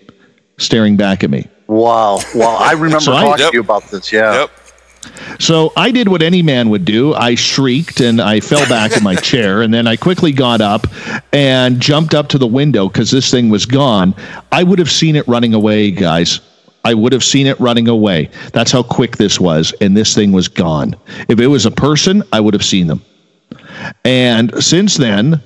[0.59, 1.47] staring back at me.
[1.66, 2.20] Wow.
[2.35, 2.57] Wow.
[2.57, 3.51] I remember So I- talking Yep.
[3.51, 4.12] to you about this.
[4.12, 4.40] Yeah.
[4.40, 4.51] Yep.
[5.38, 7.14] So I did what any man would do.
[7.14, 10.87] I shrieked and I fell back in my chair, and then I quickly got up
[11.33, 14.14] and jumped up to the window because this thing was gone.
[14.53, 16.40] I would have seen it running away, guys.
[16.85, 18.31] I would have seen it running away.
[18.53, 20.95] That's how quick this was, and this thing was gone.
[21.29, 23.03] If it was a person, I would have seen them.
[24.05, 25.40] And since then,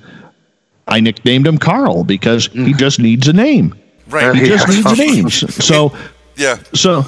[0.87, 2.77] I nicknamed him Carl because he mm.
[2.77, 3.73] just needs a name.
[4.09, 4.35] Right.
[4.35, 4.75] He just Yeah.
[4.75, 5.29] needs a name.
[5.29, 5.93] So
[6.35, 6.57] Yeah.
[6.73, 7.05] so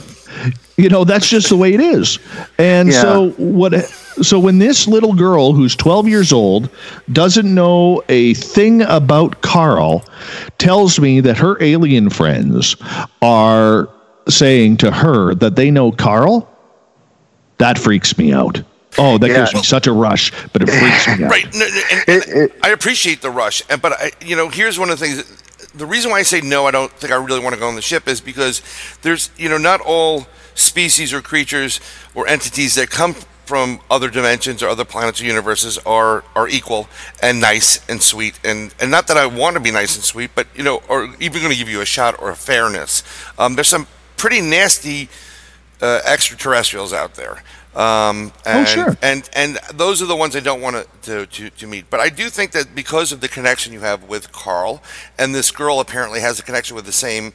[0.78, 2.18] you know that's just the way it is
[2.58, 3.02] and Yeah.
[3.02, 3.74] so what
[4.22, 6.70] so when this little girl who's 12 years old
[7.12, 10.04] doesn't know a thing about carl
[10.58, 12.76] tells me that her alien friends
[13.22, 13.90] are
[14.30, 16.48] saying to her that they know carl
[17.58, 18.62] that freaks me out
[18.98, 19.38] oh that Yeah.
[19.38, 21.54] gives me such a rush but it freaks me out Right.
[21.54, 24.90] No, no, and, It- it- I appreciate the rush, but I, you know, here's one
[24.90, 25.24] of the things.
[25.74, 27.76] The reason why I say no, I don't think I really want to go on
[27.76, 28.62] the ship is because
[29.04, 31.80] there's, you know, not all species or creatures
[32.14, 36.88] or entities that come from other dimensions or other planets or universes are are equal
[37.22, 40.32] and nice and sweet and and not that I want to be nice and sweet,
[40.36, 43.04] but you know, or even going to give you a shot or a fairness.
[43.38, 45.10] Um, there's some pretty nasty
[45.82, 47.44] uh, extraterrestrials out there.
[47.76, 48.98] Um, and, sure.
[49.02, 51.90] and and those are the ones I don't want to, to to meet.
[51.90, 54.82] But I do think that because of the connection you have with Carl,
[55.18, 57.32] and this girl apparently has a connection with the same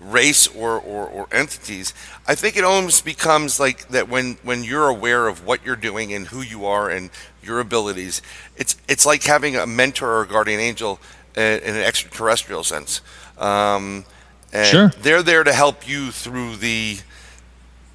[0.00, 1.92] race or, or, or entities,
[2.26, 6.12] I think it almost becomes like that when, when you're aware of what you're doing
[6.12, 7.10] and who you are and
[7.42, 8.22] your abilities,
[8.56, 11.00] it's it's like having a mentor or a guardian angel
[11.36, 13.00] in an extraterrestrial sense.
[13.38, 14.04] Um,
[14.52, 14.88] and Sure.
[15.00, 16.98] they're there to help you through the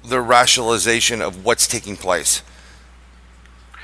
[0.04, 2.42] the rationalization of what's taking place.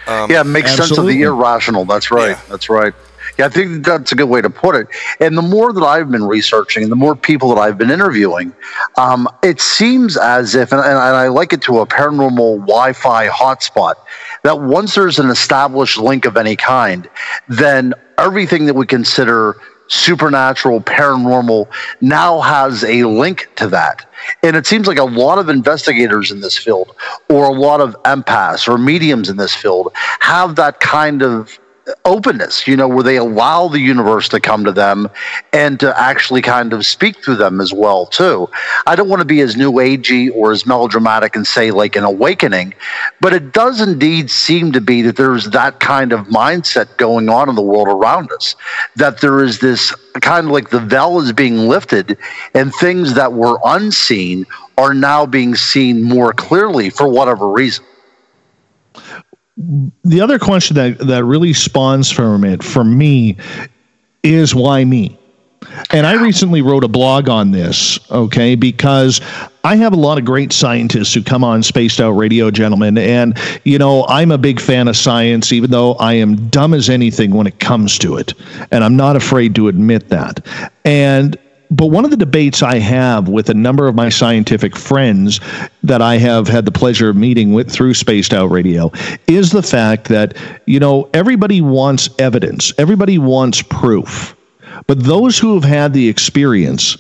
[0.06, 1.84] yeah, it makes sense of the irrational.
[1.84, 2.30] That's right.
[2.30, 2.42] Yeah.
[2.48, 2.94] That's right.
[3.38, 4.88] Yeah, I think that's a good way to put it.
[5.20, 8.52] And the more that I've been researching, and the more people that I've been interviewing,
[8.98, 13.94] um, it seems as if, and, and I like it to a paranormal Wi-Fi hotspot,
[14.42, 17.08] that once there's an established link of any kind,
[17.48, 19.56] then everything that we consider
[19.90, 21.68] supernatural, paranormal,
[22.00, 24.10] now has a link to that.
[24.42, 26.94] And it seems like a lot of investigators in this field,
[27.28, 31.58] or a lot of empaths or mediums in this field, have that kind of
[32.04, 35.08] openness, you know, where they allow the universe to come to them
[35.52, 38.48] and to actually kind of speak through them as well, too.
[38.86, 42.04] I don't want to be as new agey or as melodramatic and say like an
[42.04, 42.74] awakening,
[43.20, 47.48] but it does indeed seem to be that there's that kind of mindset going on
[47.48, 48.56] in the world around us.
[48.96, 52.18] That there is this kind of like the veil is being lifted
[52.54, 54.46] and things that were unseen
[54.78, 57.84] are now being seen more clearly for whatever reason.
[60.04, 63.36] The other question that that really spawns from it for me
[64.22, 65.18] is why me
[65.90, 69.20] and I recently wrote a blog on this, okay, because
[69.64, 72.96] I have a lot of great scientists who come on Spaced Out Radio, gentlemen.
[72.98, 76.88] And, you know, I'm a big fan of science, even though I am dumb as
[76.88, 78.34] anything when it comes to it.
[78.70, 80.46] And I'm not afraid to admit that.
[80.84, 81.36] And
[81.70, 85.40] but one of the debates I have with a number of my scientific friends
[85.82, 88.90] that I have had the pleasure of meeting with through Spaced Out Radio
[89.28, 94.36] is the fact that, you know, everybody wants evidence, everybody wants proof.
[94.86, 96.96] But those who have had the experience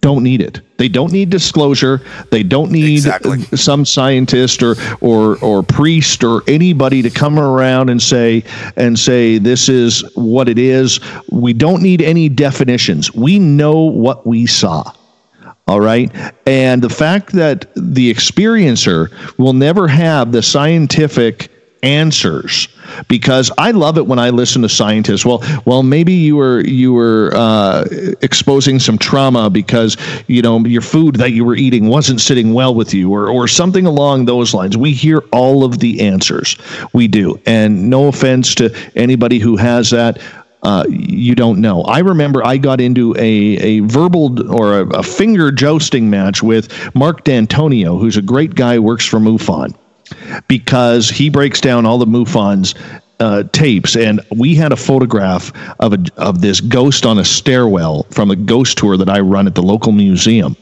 [0.00, 0.60] don't need it.
[0.76, 2.00] They don't need disclosure.
[2.30, 3.40] They don't need Exactly.
[3.56, 8.44] some scientist or or or priest or anybody to come around and say
[8.76, 11.00] and say this is what it is.
[11.30, 13.14] We don't need any definitions.
[13.14, 14.92] We know what we saw.
[15.66, 16.12] All right.
[16.46, 21.50] And the fact that the experiencer will never have the scientific
[21.82, 22.68] answers
[23.08, 25.24] because I love it when I listen to scientists.
[25.24, 27.84] Well, well, maybe you were you were uh,
[28.22, 32.74] exposing some trauma because you know your food that you were eating wasn't sitting well
[32.74, 34.76] with you, or or something along those lines.
[34.76, 36.56] We hear all of the answers.
[36.92, 40.20] We do, and no offense to anybody who has that.
[40.62, 41.82] Uh, you don't know.
[41.82, 46.92] I remember I got into a, a verbal or a, a finger jousting match with
[46.92, 49.76] Marc D'Antonio, who's a great guy, works for MUFON
[50.48, 52.74] because he breaks down all the MUFON's
[53.18, 58.02] uh, tapes, and we had a photograph of a, of this ghost on a stairwell
[58.10, 60.56] from a ghost tour that I run at the local museum.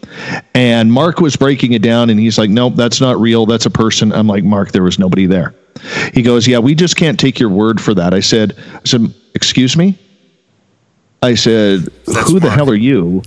[0.55, 3.47] And Marc was breaking it down, and he's like, "Nope, that's not real.
[3.47, 5.55] That's a person." I'm like, "Marc, there was nobody there."
[6.13, 9.13] He goes, "Yeah, we just can't take your word for that." I said, "I said,
[9.35, 9.99] excuse me."
[11.23, 13.23] I said, That's "Who the hell are you?"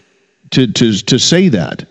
[0.52, 1.86] to to to say that.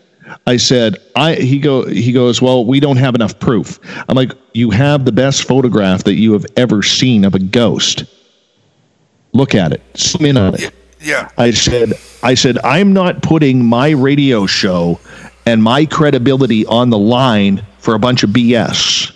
[0.48, 3.80] I said, I he go he goes, Well, we don't have enough proof.
[4.08, 8.06] I'm like, You have the best photograph that you have ever seen of a ghost.
[9.34, 9.82] Look at it.
[9.96, 10.74] Zoom in on it.
[11.02, 11.30] Yeah.
[11.38, 15.00] I said, I said, I'm not putting my radio show
[15.46, 19.16] and my credibility on the line for a bunch of BS.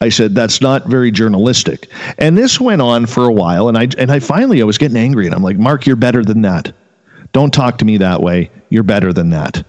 [0.00, 1.90] I said that's not very journalistic.
[2.18, 4.96] And this went on for a while and I and I finally I was getting
[4.96, 6.74] angry and I'm like, "Marc, you're better than that.
[7.32, 8.50] Don't talk to me that way.
[8.70, 9.64] You're better than that."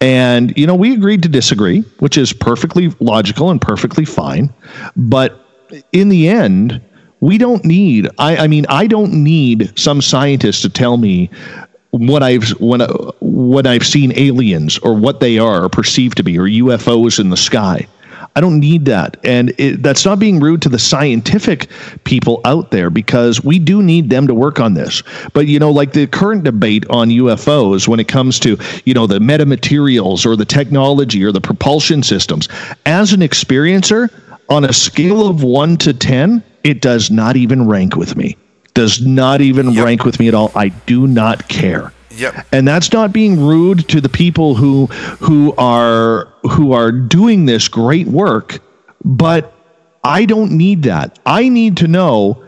[0.00, 4.52] And you know, we agreed to disagree, which is perfectly logical and perfectly fine.
[4.96, 5.44] But
[5.92, 6.80] in the end,
[7.20, 11.30] we don't need I, I mean, I don't need some scientist to tell me
[11.90, 12.80] what I've when
[13.20, 17.36] what I've seen aliens or what they are perceived to be or UFOs in the
[17.36, 17.86] sky.
[18.36, 19.16] I don't need that.
[19.24, 21.68] And it, that's not being rude to the scientific
[22.04, 25.02] people out there because we do need them to work on this.
[25.32, 29.06] But, you know, like the current debate on UFOs when it comes to, you know,
[29.06, 32.48] the metamaterials or the technology or the propulsion systems,
[32.86, 34.10] as an experiencer,
[34.48, 38.36] on a scale of one to 10, it does not even rank with me.
[38.74, 39.84] Does not even yep.
[39.84, 40.52] rank with me at all.
[40.54, 41.92] I do not care.
[42.20, 42.46] Yep.
[42.52, 47.68] And that's not being rude to the people who who are who are doing this
[47.68, 48.60] great work,
[49.04, 49.54] but
[50.04, 51.18] I don't need that.
[51.26, 52.44] I need to know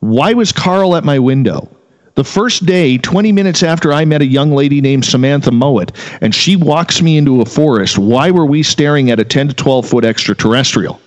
[0.00, 1.68] why was Carl at my window?
[2.14, 6.34] The first day, 20 minutes after I met a young lady named Samantha Mowat, and
[6.34, 9.88] she walks me into a forest, why were we staring at a 10 to 12
[9.88, 11.00] foot extraterrestrial?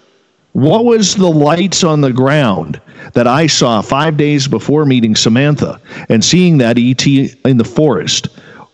[0.55, 2.79] What was the lights on the ground
[3.11, 8.29] that I saw five days before meeting Samantha and seeing that ET in the forest?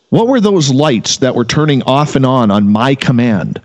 [0.09, 3.59] What were those lights that were turning off and on on my command?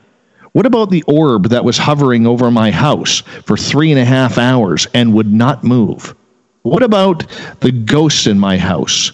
[0.53, 4.39] What about the orb that was hovering over my house for three and a half
[4.39, 6.15] hours and would not move?
[6.63, 7.27] What about
[7.61, 9.13] the ghosts in my house?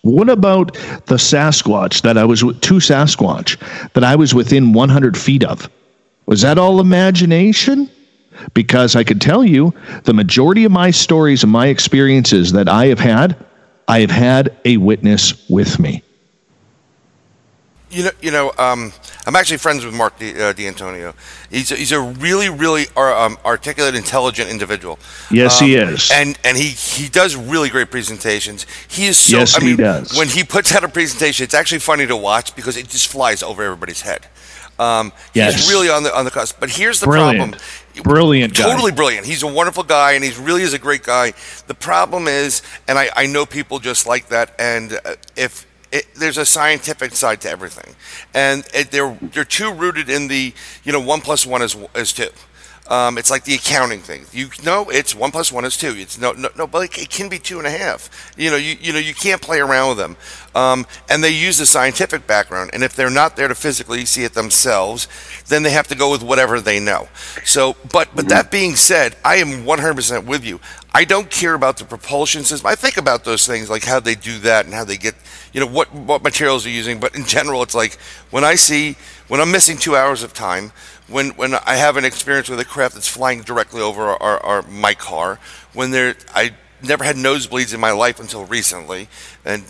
[0.00, 0.72] What about
[1.04, 3.58] the Sasquatch that I was with, two Sasquatch
[3.92, 5.68] that I was within 100 feet of?
[6.24, 7.90] Was that all imagination?
[8.54, 9.74] Because I can tell you
[10.04, 13.36] the majority of my stories and my experiences that I have had,
[13.88, 16.02] I have had a witness with me.
[17.90, 18.92] You know, you know, um,
[19.26, 21.14] I'm actually friends with Marc D, uh, D'Antonio.
[21.50, 24.98] He's a, he's a really, really um, articulate, intelligent individual.
[25.30, 28.66] Yes, um, he is, and and he he does really great presentations.
[28.88, 29.38] He is so.
[29.38, 30.14] Yes, I mean, he does.
[30.18, 33.42] When he puts out a presentation, it's actually funny to watch because it just flies
[33.42, 34.26] over everybody's head.
[34.78, 35.54] Um, yes.
[35.54, 36.60] He's really on the on the cusp.
[36.60, 37.52] But here's the brilliant.
[37.52, 37.60] problem.
[38.02, 38.64] Brilliant guy.
[38.64, 39.26] Totally brilliant.
[39.26, 41.32] He's a wonderful guy, and he really is a great guy.
[41.66, 46.06] The problem is, and I, I know people just like that, and uh, if it,
[46.14, 47.94] there's a scientific side to everything,
[48.34, 50.52] and it, they're they're too rooted in the
[50.84, 52.28] you know one plus one is is two.
[52.88, 54.24] Um, it's like the accounting thing.
[54.32, 55.94] You know, it's one plus one is two.
[55.96, 58.32] It's no, no, no, but it can be two and a half.
[58.38, 60.16] You know, you, you know, you can't play around with them.
[60.54, 62.70] Um, and they use the scientific background.
[62.72, 65.06] And if they're not there to physically see it themselves,
[65.48, 67.08] then they have to go with whatever they know.
[67.44, 70.58] So, but but that being said, I am 100% with you.
[70.94, 72.66] I don't care about the propulsion system.
[72.66, 75.14] I think about those things, like how they do that and how they get,
[75.52, 76.98] you know, what what materials they're using.
[76.98, 77.98] But in general, it's like
[78.30, 78.96] when I see
[79.28, 80.72] when I'm missing two hours of time
[81.08, 84.44] when when I have an experience with a craft that's flying directly over our, our,
[84.44, 85.38] our, my car,
[85.72, 89.08] when there I never had nosebleeds in my life until recently,
[89.44, 89.64] and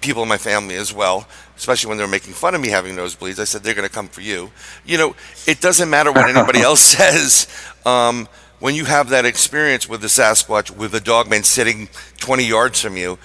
[0.00, 1.26] people in my family as well,
[1.56, 3.38] especially when they're making fun of me having nosebleeds.
[3.38, 4.50] I said they're going to come for you.
[4.84, 7.46] You know, it doesn't matter what anybody else says.
[7.86, 8.28] Um,
[8.58, 12.96] when you have that experience with the Sasquatch, with the dogman sitting 20 yards from
[12.96, 13.18] you,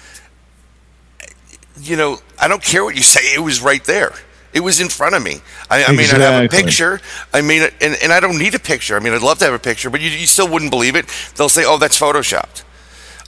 [1.79, 3.33] you know, I don't care what you say.
[3.35, 4.13] It was right there.
[4.57, 5.39] It was in front of me.
[5.69, 6.25] I, I mean, exactly.
[6.25, 6.99] I have a picture.
[7.31, 8.95] I mean, and, and I don't need a picture.
[8.95, 11.05] I mean, I'd love to have a picture, but you, you still wouldn't believe it.
[11.35, 12.63] They'll say, "Oh, that's photoshopped."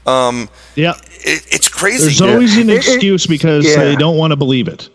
[0.08, 2.06] Um, yeah, it, it's crazy.
[2.06, 3.84] There's always an excuse because yeah.
[3.84, 4.90] they don't want to believe it.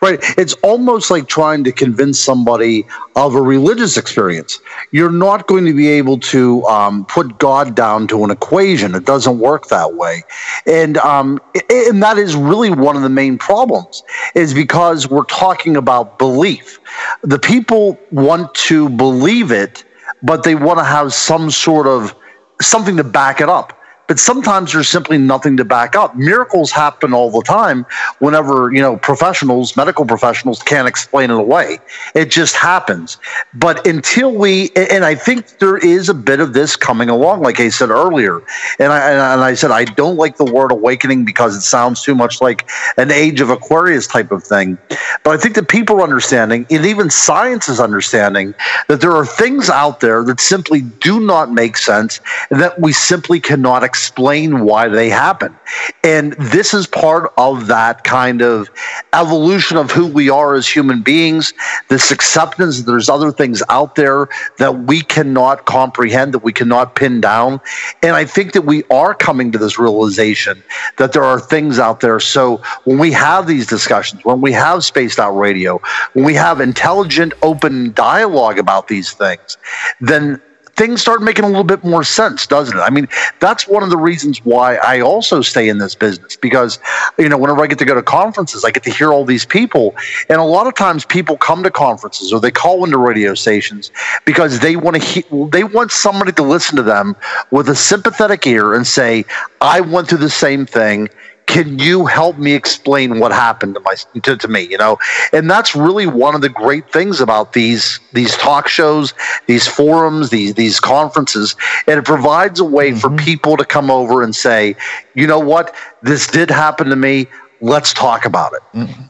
[0.00, 0.18] Right.
[0.38, 4.60] It's almost like trying to convince somebody of a religious experience.
[4.90, 8.94] You're not going to be able to um, put God down to an equation.
[8.94, 10.22] It doesn't work that way.
[10.66, 14.02] And um, and that is really one of the main problems
[14.34, 16.80] is because we're talking about belief.
[17.22, 19.84] The people want to believe it,
[20.22, 22.14] but they want to have some sort of
[22.60, 23.73] something to back it up
[24.06, 26.14] but sometimes there's simply nothing to back up.
[26.16, 27.86] Miracles happen all the time
[28.18, 31.78] whenever, you know, professionals, medical professionals can't explain it away.
[32.14, 33.18] It just happens.
[33.54, 37.60] But until we, and I think there is a bit of this coming along, like
[37.60, 38.42] I said earlier.
[38.78, 42.14] And I, and I said, I don't like the word awakening because it sounds too
[42.14, 44.76] much like an age of Aquarius type of thing.
[45.22, 48.54] But I think that people are understanding, and even science is understanding,
[48.88, 52.92] that there are things out there that simply do not make sense and that we
[52.92, 55.56] simply cannot explain why they happen.
[56.02, 58.68] And this is part of that kind of
[59.12, 61.54] evolution of who we are as human beings,
[61.88, 64.28] this acceptance that there's other things out there
[64.58, 67.60] that we cannot comprehend, that we cannot pin down.
[68.02, 70.60] And I think that we are coming to this realization
[70.96, 72.18] that there are things out there.
[72.18, 75.80] So when we have these discussions, when we have spaced out radio,
[76.14, 79.56] when we have intelligent, open dialogue about these things,
[80.00, 80.42] then
[80.76, 82.80] things start making a little bit more sense, doesn't it?
[82.80, 83.08] I mean,
[83.40, 86.78] that's one of the reasons why I also stay in this business because,
[87.18, 89.44] you know, whenever I get to go to conferences, I get to hear all these
[89.44, 89.94] people.
[90.28, 93.90] And a lot of times people come to conferences or they call into radio stations
[94.24, 97.16] because they want to he- they want somebody to listen to them
[97.50, 99.24] with a sympathetic ear and say,
[99.60, 101.08] I went through the same thing
[101.46, 104.98] can you help me explain what happened to my to, to, me you know?
[105.32, 109.14] And that's really one of the great things about these these talk shows
[109.46, 111.56] these forums these these conferences.
[111.86, 112.98] And it provides a way mm-hmm.
[112.98, 114.76] for people to come over and say
[115.14, 115.74] you know what?
[116.02, 117.26] This did happen to me.
[117.60, 118.62] Let's talk about it.
[118.76, 119.02] Mm-hmm.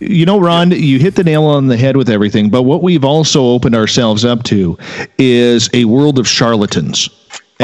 [0.00, 3.04] You know, Ron, you hit the nail on the head with everything, but what we've
[3.04, 4.76] also opened ourselves up to
[5.18, 7.08] is a world of charlatans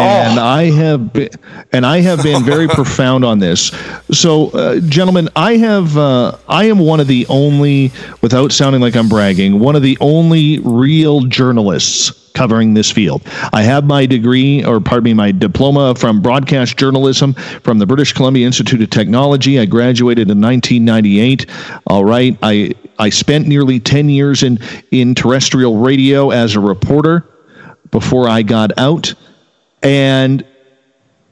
[0.00, 0.42] and oh.
[0.42, 1.28] I have been,
[1.72, 3.72] and I have been very profound on this.
[4.10, 7.92] So, uh, gentlemen, I have uh, I am one of the only,
[8.22, 13.22] without sounding like I'm bragging, one of the only real journalists covering this field.
[13.52, 18.12] I have my degree, or pardon me, my diploma from broadcast journalism from the British
[18.12, 19.58] Columbia Institute of Technology.
[19.58, 21.46] I graduated in 1998.
[21.86, 24.58] All right, I I spent nearly 10 years in
[24.90, 27.26] in terrestrial radio as a reporter
[27.90, 29.14] before I got out.
[29.82, 30.44] And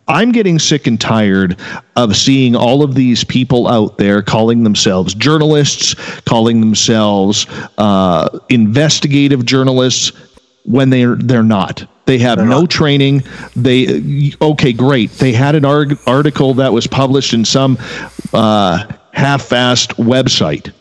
[0.09, 1.59] I'm getting sick and tired
[1.97, 7.47] of seeing all of these people out there calling themselves journalists, calling themselves
[7.77, 10.13] uh, investigative journalists
[10.65, 11.87] when they're they're not.
[12.07, 12.71] They have they're no not.
[12.71, 13.23] training.
[13.55, 15.11] They okay, great.
[15.13, 17.77] They had an arg- article that was published in some
[18.33, 20.73] uh, half-assed website.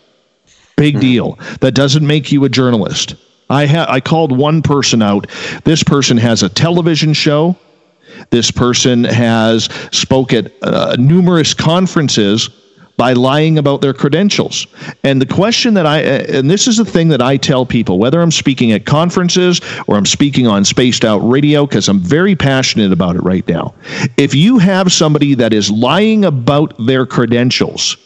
[0.78, 1.01] Big hmm.
[1.01, 1.39] deal.
[1.59, 3.15] That doesn't make you a journalist.
[3.50, 5.28] I ha- I called one person out.
[5.64, 7.56] This person has a television show.
[8.30, 12.50] This person has spoke at uh, numerous conferences
[12.98, 14.66] by lying about their credentials.
[15.04, 18.00] And the question that I, uh, and this is the thing that I tell people,
[18.00, 22.36] whether I'm speaking at conferences or I'm speaking on spaced out radio, because I'm very
[22.36, 23.76] passionate about it right now.
[24.18, 27.98] If you have somebody that is lying about their credentials,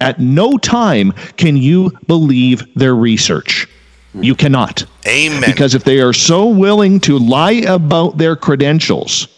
[0.00, 3.68] at no time can you believe their research.
[4.14, 4.84] You cannot.
[5.06, 5.42] Amen.
[5.46, 9.28] Because if they are so willing to lie about their credentials,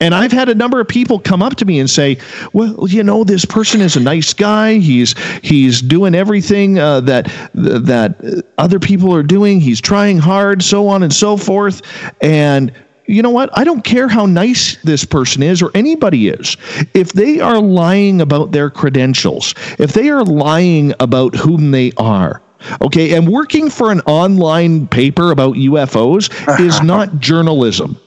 [0.00, 2.18] and I've had a number of people come up to me and say,
[2.52, 4.74] "Well, you know, this person is a nice guy.
[4.74, 9.60] He's he's doing everything uh, that that other people are doing.
[9.60, 11.80] He's trying hard, so on and so forth."
[12.20, 12.72] And
[13.06, 13.56] you know what?
[13.56, 16.56] I don't care how nice this person is or anybody is.
[16.92, 22.42] If they are lying about their credentials, if they are lying about whom they are,
[22.80, 23.16] Okay.
[23.16, 27.98] And working for an online paper about UFOs is not journalism.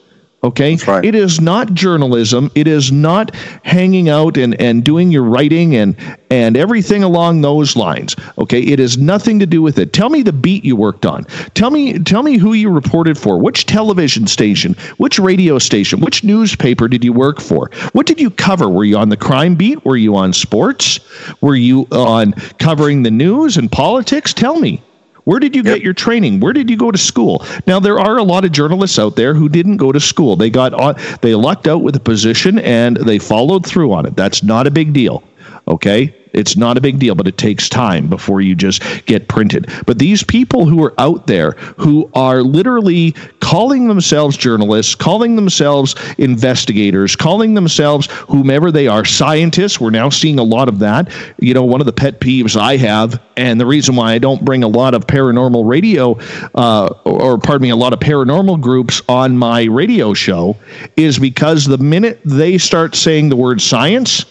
[0.42, 0.76] Okay.
[0.86, 1.04] Right.
[1.04, 2.50] It is not journalism.
[2.54, 5.94] It is not hanging out and, and doing your writing and,
[6.30, 8.16] and everything along those lines.
[8.38, 8.60] Okay.
[8.62, 9.92] It has nothing to do with it.
[9.92, 11.24] Tell me the beat you worked on.
[11.52, 16.24] Tell me, tell me who you reported for, which television station, which radio station, which
[16.24, 17.70] newspaper did you work for?
[17.92, 18.68] What did you cover?
[18.68, 19.84] Were you on the crime beat?
[19.84, 21.00] Were you on sports?
[21.42, 24.32] Were you on covering the news and politics?
[24.32, 24.82] Tell me.
[25.30, 25.76] Where did you yep.
[25.76, 26.40] get your training?
[26.40, 27.46] Where did you go to school?
[27.64, 30.34] Now there are a lot of journalists out there who didn't go to school.
[30.34, 34.16] They got on, they lucked out with a position and they followed through on it.
[34.16, 35.22] That's not a big deal.
[35.70, 36.14] Okay?
[36.32, 39.68] It's not a big deal, but it takes time before you just get printed.
[39.86, 45.96] But these people who are out there who are literally calling themselves journalists, calling themselves
[46.18, 51.12] investigators, calling themselves whomever they are, scientists, we're now seeing a lot of that.
[51.38, 54.44] You know, one of the pet peeves I have, and the reason why I don't
[54.44, 56.16] bring a lot of paranormal radio,
[56.54, 60.56] uh, or pardon me, a lot of paranormal groups on my radio show,
[60.96, 64.24] is because the minute they start saying the word science,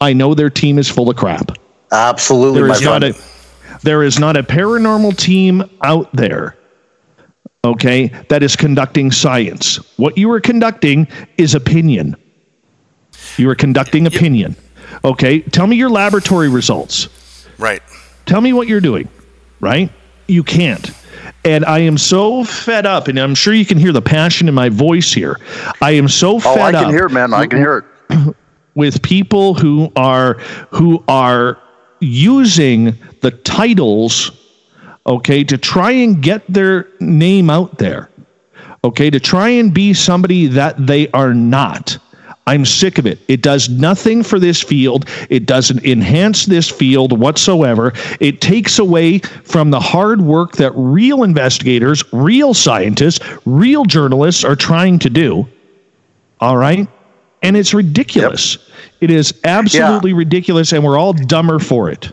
[0.00, 1.52] I know their team is full of crap.
[1.92, 3.14] Absolutely, there is not a
[3.82, 6.56] there is not a paranormal team out there
[7.64, 9.76] okay, that is conducting science.
[9.98, 12.16] What you are conducting is opinion.
[13.36, 14.56] You are conducting opinion.
[15.04, 17.08] Okay, tell me your laboratory results.
[17.58, 17.82] Right.
[18.26, 19.08] Tell me what you're doing.
[19.60, 19.90] Right?
[20.26, 20.90] You can't.
[21.44, 24.54] And I am so fed up, and I'm sure you can hear the passion in
[24.54, 25.38] my voice here.
[25.80, 26.58] I am so fed up.
[26.58, 27.34] Oh, I can up hear it, man.
[27.34, 28.36] I can hear it.
[28.80, 30.34] with people who are
[30.70, 31.58] who are
[32.00, 34.32] using the titles
[35.06, 38.10] okay to try and get their name out there
[38.84, 41.98] okay, to try and be somebody that they are not.
[42.46, 43.18] I'm sick of it.
[43.28, 45.08] It does nothing for this field.
[45.28, 47.92] It doesn't enhance this field whatsoever.
[48.18, 54.56] It takes away from the hard work that real investigators, real scientists, real journalists are
[54.56, 55.46] trying to do.
[56.40, 56.88] All right?
[57.42, 58.56] And it's ridiculous.
[58.56, 58.66] Yep.
[59.00, 60.16] It is absolutely yeah.
[60.18, 62.12] ridiculous, and we're all dumber for it.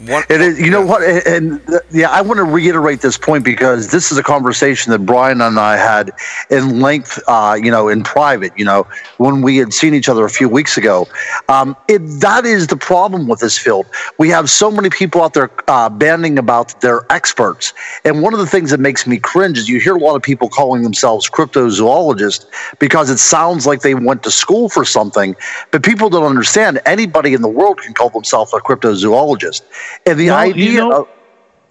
[0.00, 1.02] One, it is, you know what?
[1.02, 4.98] And, and yeah, I want to reiterate this point because this is a conversation that
[5.00, 6.10] Brian and I had
[6.50, 8.88] in length, uh, you know, in private, you know,
[9.18, 11.06] when we had seen each other a few weeks ago.
[11.48, 13.86] Um, it, that is the problem with this field.
[14.18, 17.72] We have so many people out there uh, banding about their experts.
[18.04, 20.22] And one of the things that makes me cringe is you hear a lot of
[20.22, 22.46] people calling themselves cryptozoologists
[22.80, 25.36] because it sounds like they went to school for something.
[25.70, 29.62] But people don't understand anybody in the world can call themselves a cryptozoologist.
[30.06, 31.08] And the well, idea you know, of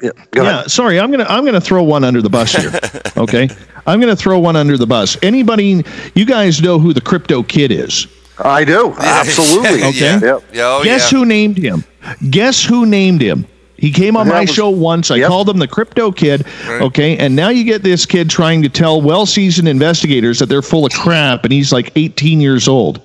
[0.02, 2.72] yeah, yeah, sorry, I'm gonna I'm gonna throw one under the bus here.
[3.16, 3.48] Okay,
[3.86, 5.18] I'm gonna throw one under the bus.
[5.22, 5.84] Anybody,
[6.16, 8.08] you guys know who the crypto kid is?
[8.40, 9.84] I do absolutely.
[9.84, 10.40] okay, yeah.
[10.66, 11.84] Oh, guess who named him?
[12.30, 13.46] Guess who named him?
[13.84, 15.12] He came on my was, show once.
[15.12, 15.28] I yep.
[15.28, 16.46] called him the crypto kid.
[16.66, 16.84] Right.
[16.84, 17.18] Okay.
[17.18, 20.86] And now you get this kid trying to tell well seasoned investigators that they're full
[20.86, 23.02] of crap and he's like 18 years old.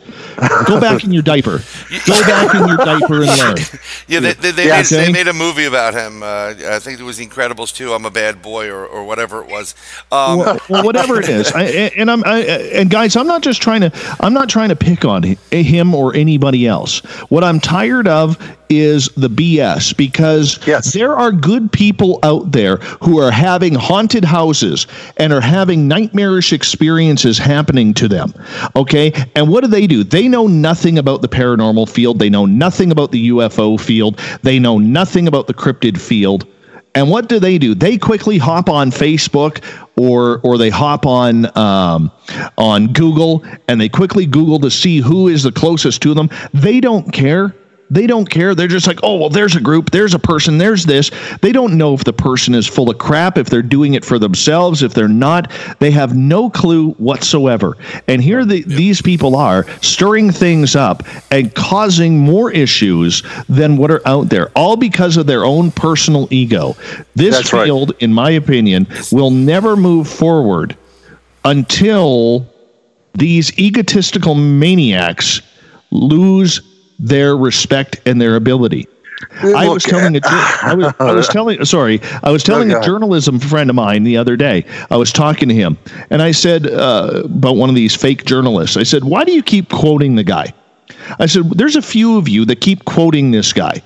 [0.67, 1.59] Go back in your diaper.
[2.07, 3.57] Go back in your diaper and learn.
[4.07, 5.05] Yeah, they, they, they, yeah, made, okay.
[5.07, 6.23] they made, a movie about him.
[6.23, 9.43] Uh, I think it was The Incredibles 2, I'm a Bad Boy, or, or whatever
[9.43, 9.75] it was.
[10.11, 11.53] Um, well, well, whatever it is.
[11.53, 14.77] I, and I'm I, and guys, I'm not just trying to I'm not trying to
[14.77, 17.01] pick on him or anybody else.
[17.29, 18.39] What I'm tired of
[18.69, 20.93] is the BS because yes.
[20.93, 26.53] there are good people out there who are having haunted houses and are having nightmarish
[26.53, 28.33] experiences happening to them.
[28.77, 29.13] Okay.
[29.35, 30.05] And what do they do?
[30.05, 32.19] They know nothing about the paranormal field.
[32.19, 34.19] They know nothing about the UFO field.
[34.43, 36.47] They know nothing about the cryptid field.
[36.95, 37.75] And what do they do?
[37.75, 39.63] They quickly hop on Facebook
[39.97, 42.11] or or they hop on um,
[42.57, 46.29] on Google and they quickly Google to see who is the closest to them.
[46.53, 47.55] They don't care
[47.91, 48.55] they don't care.
[48.55, 51.11] They're just like, oh, well, there's a group, there's a person, there's this.
[51.41, 54.19] They don't know if the person is full of crap, if they're doing it for
[54.19, 55.51] themselves, if they're not.
[55.79, 57.77] They have no clue whatsoever.
[58.07, 58.67] And here the, yep.
[58.67, 64.51] these people are stirring things up and causing more issues than what are out there,
[64.51, 66.77] all because of their own personal ego.
[67.15, 68.03] This That's field, right.
[68.03, 70.77] in my opinion, will never move forward
[71.45, 72.47] until
[73.15, 75.41] these egotistical maniacs
[75.91, 76.61] lose
[76.99, 78.89] their respect and their ability.
[79.43, 83.41] I was telling a I was, I was telling sorry I was telling a journalism
[83.41, 84.65] friend of mine the other day.
[84.91, 85.77] I was talking to him
[86.11, 88.77] and I said uh, about one of these fake journalists.
[88.77, 90.53] I said, "Why do you keep quoting the guy?"
[91.19, 93.83] I said, "There's a few of you that keep quoting this guy."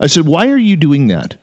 [0.00, 1.36] I said, "Why are you doing that?"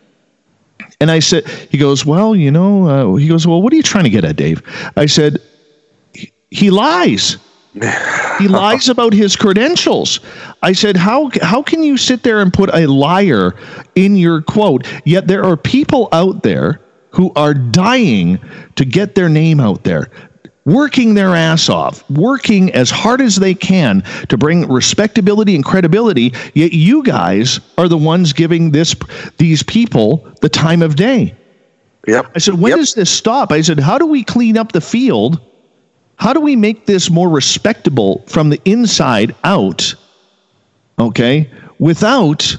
[0.99, 3.83] And I said, he goes, "Well, you know," uh, he goes, "Well, what are you
[3.83, 4.61] trying to get at, Dave?"
[4.97, 5.41] I said,
[6.51, 7.37] "He lies."
[8.39, 10.19] he lies about his credentials.
[10.61, 13.53] I said, how how can you sit there and put a liar
[13.95, 14.87] in your quote?
[15.05, 16.81] Yet there are people out there
[17.11, 18.39] who are dying
[18.75, 20.09] to get their name out there,
[20.65, 26.33] working their ass off, working as hard as they can to bring respectability and credibility.
[26.53, 28.95] Yet you guys are the ones giving this
[29.37, 31.35] these people the time of day.
[32.07, 32.31] Yep.
[32.35, 32.79] I said, when yep.
[32.79, 33.51] does this stop?
[33.51, 35.39] I said, how do we clean up the field?
[36.17, 39.93] How do we make this more respectable from the inside out?
[40.97, 41.49] Okay,
[41.79, 42.55] without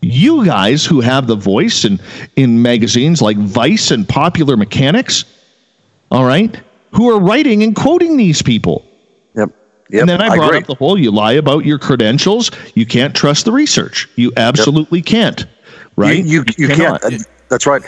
[0.00, 2.00] you guys who have the voice in,
[2.36, 5.24] in magazines like Vice and Popular Mechanics,
[6.10, 6.60] all right,
[6.90, 8.84] who are writing and quoting these people.
[9.34, 9.50] Yep.
[9.90, 12.86] Yep, and then I brought I up the whole you lie about your credentials, you
[12.86, 14.08] can't trust the research.
[14.16, 15.06] You absolutely yep.
[15.06, 15.46] can't.
[15.96, 16.24] Right?
[16.24, 17.02] You, you, you, you can't.
[17.48, 17.82] That's right.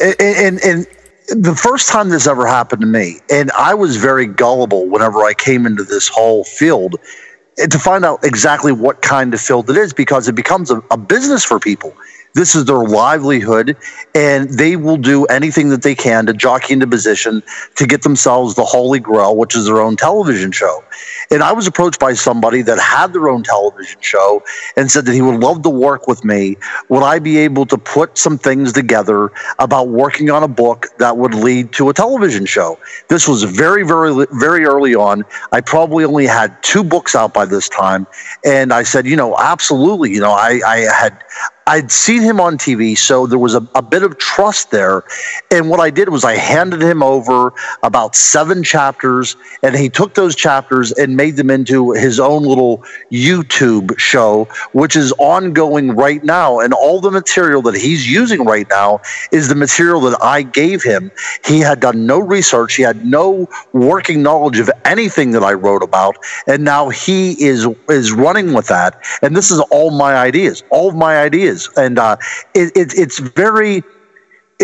[0.00, 0.86] And, and, and
[1.34, 5.32] the first time this ever happened to me, and I was very gullible whenever I
[5.34, 6.96] came into this whole field
[7.58, 10.82] eh, to find out exactly what kind of field it is because it becomes a,
[10.90, 11.94] a business for people.
[12.34, 13.76] This is their livelihood,
[14.14, 17.42] and they will do anything that they can to jockey into position
[17.76, 20.82] to get themselves the holy grail, which is their own television show.
[21.30, 24.42] And I was approached by somebody that had their own television show
[24.76, 26.56] and said that he would love to work with me.
[26.88, 31.16] Would I be able to put some things together about working on a book that
[31.16, 32.78] would lead to a television show?
[33.08, 35.24] This was very, very, very early on.
[35.52, 38.06] I probably only had two books out by this time.
[38.44, 40.12] And I said, you know, absolutely.
[40.12, 41.22] You know, I, I had
[41.66, 45.04] I'd seen him on TV, so there was a, a bit of trust there.
[45.50, 47.52] And what I did was I handed him over
[47.82, 52.78] about seven chapters, and he took those chapters and made them into his own little
[53.12, 56.58] YouTube show, which is ongoing right now.
[56.58, 59.00] And all the material that he's using right now
[59.30, 61.10] is the material that I gave him.
[61.44, 65.82] He had done no research, he had no working knowledge of anything that I wrote
[65.82, 69.00] about, and now he is is running with that.
[69.22, 72.16] And this is all my ideas, all of my ideas, and uh,
[72.54, 73.82] it, it, it's very.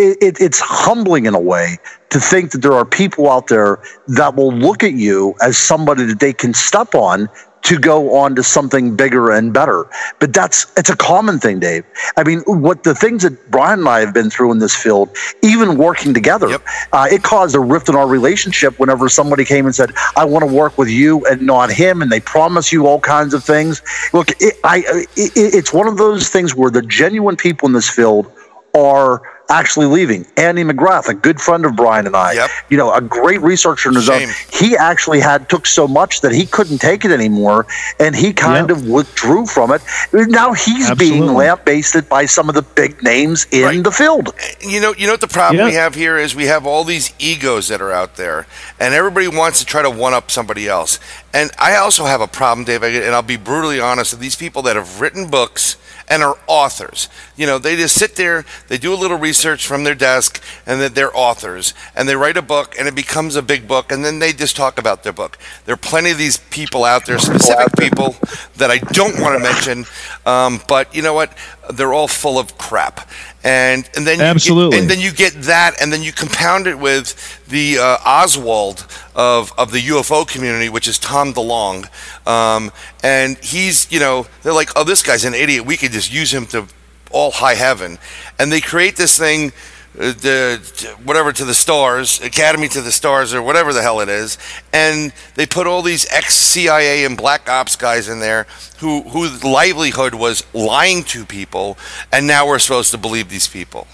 [0.00, 1.76] It, it's humbling in a way
[2.10, 6.04] to think that there are people out there that will look at you as somebody
[6.04, 7.28] that they can step on
[7.62, 9.86] to go on to something bigger and better.
[10.18, 11.84] But that's it's a common thing, Dave.
[12.16, 15.14] I mean, what the things that Brian and I have been through in this field,
[15.42, 16.62] even working together, yep.
[16.92, 18.78] uh, it caused a rift in our relationship.
[18.78, 22.10] Whenever somebody came and said, "I want to work with you and not him," and
[22.10, 23.82] they promise you all kinds of things.
[24.12, 24.78] Look, it, I
[25.16, 28.30] it, it's one of those things where the genuine people in this field
[28.76, 30.26] are actually leaving.
[30.36, 32.50] Andy McGrath, a good friend of Brian and I, yep.
[32.68, 34.28] you know, a great researcher in his Shame.
[34.28, 34.34] own.
[34.52, 37.66] He actually had took so much that he couldn't take it anymore,
[37.98, 38.76] and he kind yep.
[38.76, 39.80] of withdrew from it.
[40.12, 41.20] Now he's Absolutely.
[41.20, 43.82] being lambasted by some of the big names in right.
[43.82, 44.34] the field.
[44.38, 46.84] Eh, you know, you know what the problem we have here is we have all
[46.84, 48.46] these egos that are out there,
[48.78, 50.98] and everybody wants to try to one up somebody else.
[51.32, 54.12] And I also have a problem, Dave, and I'll be brutally honest.
[54.12, 55.76] With these people that have written books
[56.08, 57.08] and are authors.
[57.36, 60.80] You know, they just sit there, they do a little research from their desk, and
[60.80, 64.18] they're authors, and they write a book, and it becomes a big book, and then
[64.18, 65.38] they just talk about their book.
[65.64, 68.16] There are plenty of these people out there, specific people
[68.56, 69.84] that I don't want to mention,
[70.26, 71.32] um, but you know what?
[71.72, 73.08] They're all full of crap.
[73.44, 76.78] And and then absolutely, get, and then you get that, and then you compound it
[76.78, 81.88] with the uh, Oswald of of the UFO community, which is Tom DeLonge,
[82.26, 85.64] um, and he's you know they're like, oh, this guy's an idiot.
[85.64, 86.66] We could just use him to
[87.10, 87.98] all high heaven,
[88.38, 89.52] and they create this thing
[89.98, 94.38] the whatever to the stars, Academy to the Stars, or whatever the hell it is,
[94.72, 98.46] and they put all these ex CIA and Black Ops guys in there
[98.78, 101.76] who whose livelihood was lying to people,
[102.12, 103.88] and now we're supposed to believe these people.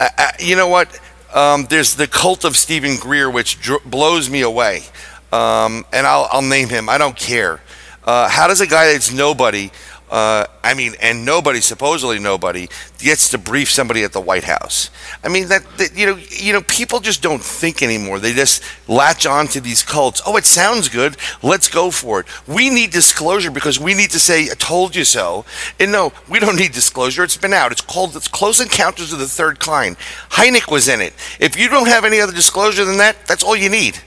[0.00, 0.98] Uh, uh, you know what?
[1.34, 4.84] Um, there's the cult of Steven Greer, which dr- blows me away,
[5.32, 6.88] um, and I'll, I'll name him.
[6.88, 7.60] I don't care.
[8.04, 9.70] Uh, how does a guy that's nobody
[10.10, 14.90] uh, I mean, and nobody, supposedly nobody, gets to brief somebody at the White House.
[15.24, 18.20] I mean, that, that, you know, you know, people just don't think anymore.
[18.20, 20.22] They just latch on to these cults.
[20.24, 21.16] Oh, it sounds good.
[21.42, 22.26] Let's go for it.
[22.46, 25.44] We need disclosure because we need to say, "I told you so."
[25.80, 27.24] And no, we don't need disclosure.
[27.24, 27.72] It's been out.
[27.72, 29.96] It's called it's Close Encounters of the Third Kind.
[30.30, 31.14] Hynek was in it.
[31.40, 33.98] If you don't have any other disclosure than that, that's all you need.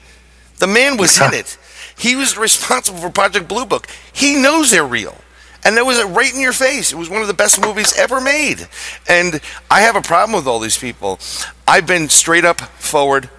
[0.59, 1.57] The man was in it.
[1.97, 3.87] He was responsible for Project Blue Book.
[4.13, 5.17] He knows they're real.
[5.63, 6.93] And that was it right in your face.
[6.93, 8.67] It was one of the best movies ever made.
[9.07, 11.19] And I have a problem with all these people.
[11.67, 13.29] I've been straight up forward,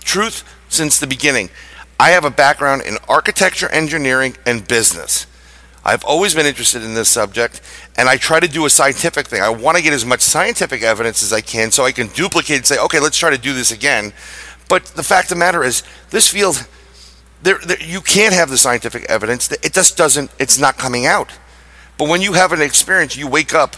[0.00, 1.50] truth since the beginning.
[1.98, 5.26] I have a background in architecture, engineering, and business.
[5.84, 7.60] I've always been interested in this subject,
[7.96, 9.42] and I try to do a scientific thing.
[9.42, 12.56] I want to get as much scientific evidence as I can so I can duplicate
[12.56, 14.14] and say, okay, let's try to do this again.
[14.68, 16.66] But the fact of the matter is, this field,
[17.42, 19.52] there, there, you can't have the scientific evidence.
[19.52, 21.30] It just doesn't, it's not coming out.
[21.98, 23.76] But when you have an experience, you wake up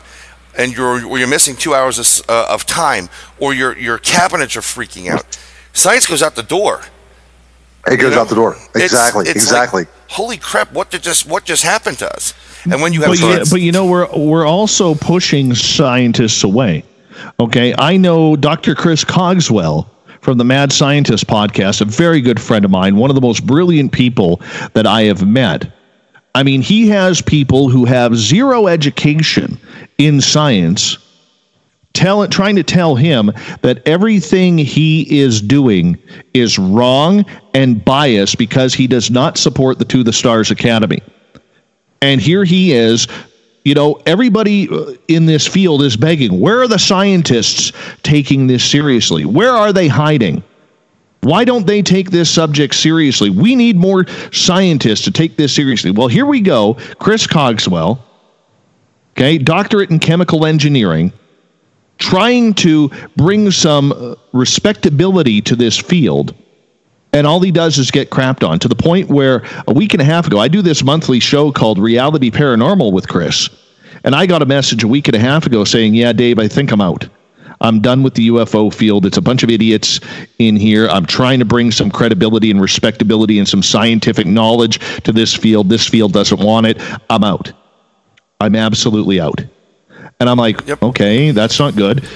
[0.57, 3.09] and you're you're missing two hours of, uh, of time,
[3.39, 5.39] or your your cabinets are freaking out.
[5.73, 6.83] Science goes out the door.
[7.87, 8.23] It goes you know?
[8.23, 8.57] out the door.
[8.75, 9.23] Exactly.
[9.23, 9.83] It's, it's exactly.
[9.83, 10.73] Like, Holy crap!
[10.73, 12.33] What did just what just happened to us?
[12.64, 16.85] And when you have, but, yeah, but you know, we're we're also pushing scientists away.
[17.41, 18.75] Okay, I know Dr.
[18.75, 19.89] Chris Cogswell
[20.21, 23.47] from the Mad Scientist podcast, a very good friend of mine, one of the most
[23.47, 24.41] brilliant people
[24.75, 25.71] that I have met.
[26.37, 29.59] I mean, he has people who have zero education
[29.97, 30.99] in science
[31.95, 33.32] tell, trying to tell him
[33.62, 35.97] that everything he is doing
[36.34, 37.24] is wrong
[37.55, 41.01] and biased because he does not support the To the Stars Academy.
[42.03, 43.09] And here he is
[43.64, 47.72] you know, everybody uh, in this field is begging, where are the scientists
[48.05, 49.24] taking this seriously?
[49.24, 50.45] Where are they hiding?
[51.27, 53.31] Why don't they take this subject seriously?
[53.31, 55.91] We need more scientists to take this seriously.
[55.91, 56.74] Well, here we go.
[57.01, 57.99] Chris Cogswell,
[59.16, 61.12] okay, doctorate in chemical engineering,
[61.99, 66.33] trying to bring some uh, respectability to this field.
[67.12, 70.01] And all he does is get crapped on to the point where a week and
[70.01, 73.51] a half ago, I do this monthly show called Reality Paranormal with Chris.
[74.05, 76.47] And I got a message a week and a half ago saying, Yeah, Dave, I
[76.47, 77.09] think I'm out.
[77.67, 79.05] I'm done with the UFO field.
[79.07, 79.99] It's a bunch of idiots
[80.39, 80.89] in here.
[80.89, 85.69] I'm trying to bring some credibility and respectability and some scientific knowledge to this field.
[85.69, 86.81] This field doesn't want it.
[87.11, 87.53] I'm out.
[88.41, 89.41] I'm absolutely out.
[90.21, 90.83] And I'm like, Yep.
[90.83, 92.09] okay, that's not good.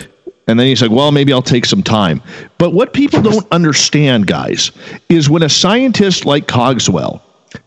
[0.47, 2.23] And then he's like, well, maybe I'll take some time.
[2.59, 4.71] But what people don't understand, guys,
[5.09, 7.23] is when a scientist like Cogswell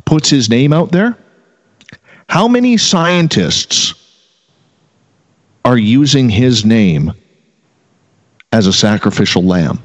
[0.06, 1.18] puts his name out there,
[2.30, 3.94] how many scientists
[5.66, 7.14] are using his name
[8.54, 9.84] as a sacrificial lamb?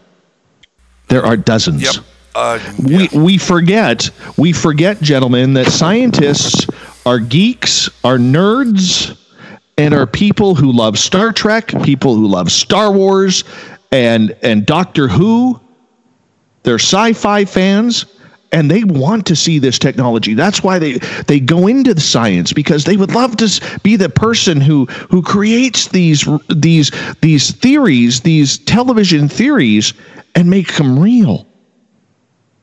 [1.08, 1.82] There are dozens.
[1.82, 2.04] Yep.
[2.34, 6.66] Uh, We we forget we forget, gentlemen, that scientists
[7.04, 9.18] are geeks, are nerds,
[9.76, 13.42] and are people who love Star Trek, people who love Star Wars,
[13.90, 15.60] and and Doctor Who.
[16.62, 18.04] They're sci-fi fans,
[18.50, 20.34] and they want to see this technology.
[20.34, 20.94] That's why they
[21.26, 25.22] they go into the science because they would love to be the person who who
[25.22, 26.90] creates these these
[27.20, 29.92] these theories, these television theories,
[30.34, 31.46] and make them real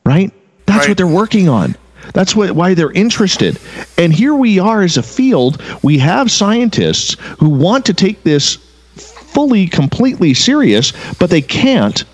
[0.05, 0.31] right?
[0.65, 0.89] That's Right.
[0.89, 1.75] what they're working on.
[2.13, 3.59] That's what why they're interested.
[3.97, 8.57] And here we are as a field, we have scientists who want to take this
[8.95, 12.05] fully completely serious, but they can't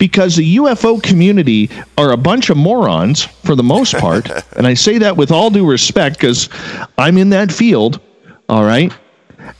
[0.00, 4.28] because the UFO community are a bunch of morons for the most part.
[4.56, 6.48] and I say that with all due respect cuz
[6.98, 8.00] I'm in that field,
[8.48, 8.92] all right?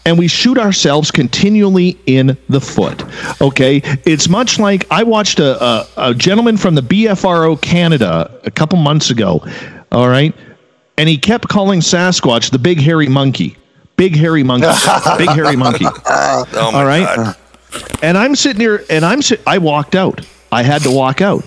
[0.05, 3.03] and we shoot ourselves continually in the foot.
[3.41, 8.51] Okay, it's much like I watched a, a, a gentleman from the BFRO Canada a
[8.51, 9.45] couple months ago.
[9.93, 10.34] All right,
[10.97, 13.57] and he kept calling Sasquatch the big hairy monkey,
[13.97, 14.68] big hairy monkey,
[15.18, 15.86] big hairy monkey.
[16.07, 17.16] oh All right.
[17.16, 17.36] God.
[18.03, 20.21] And I'm sitting here, and I'm sit- I walked out.
[20.51, 21.45] I had to walk out.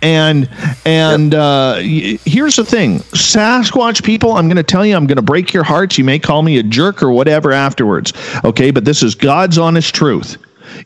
[0.00, 0.48] And
[0.84, 4.32] and uh, y- here's the thing, Sasquatch people.
[4.32, 5.98] I'm going to tell you, I'm going to break your hearts.
[5.98, 8.12] You may call me a jerk or whatever afterwards.
[8.44, 10.36] Okay, but this is God's honest truth.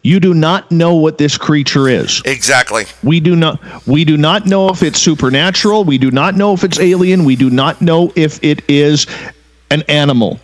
[0.02, 2.22] You do not know what this creature is.
[2.24, 2.84] Exactly.
[3.02, 5.84] We do not we do not know if it's supernatural.
[5.84, 7.24] We do not know if it's alien.
[7.24, 9.06] We do not know if it is
[9.70, 10.40] an animal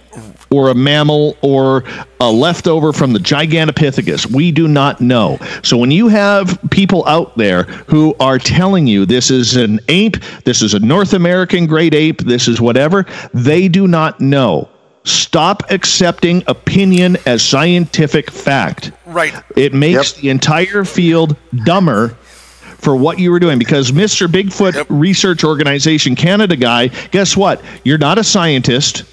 [0.50, 1.84] or a mammal or
[2.20, 4.26] a leftover from the Gigantopithecus.
[4.26, 5.38] We do not know.
[5.62, 10.16] So when you have people out there who are telling you this is an ape,
[10.44, 14.68] this is a North American great ape, this is whatever, they do not know.
[15.04, 18.92] Stop accepting opinion as scientific fact.
[19.06, 19.34] Right.
[19.56, 20.22] It makes Yep.
[20.22, 22.16] the entire field dumber
[22.78, 24.26] for what you were doing because Mr.
[24.28, 24.86] Bigfoot Yep.
[24.90, 27.60] Research Organization Canada guy, guess what?
[27.84, 29.04] You're not a scientist.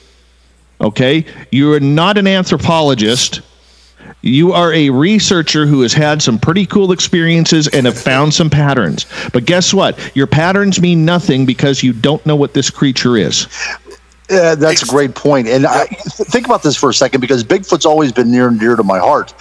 [0.82, 1.26] Okay?
[1.52, 3.42] You're not an anthropologist.
[4.22, 8.50] You are a researcher who has had some pretty cool experiences and have found some
[8.50, 9.06] patterns.
[9.34, 10.00] But guess what?
[10.16, 13.48] Your patterns mean nothing because you don't know what this creature is.
[14.30, 15.48] Yeah, that's a great point.
[15.48, 18.76] And I, think about this for a second because Bigfoot's always been near and dear
[18.76, 19.32] to my heart.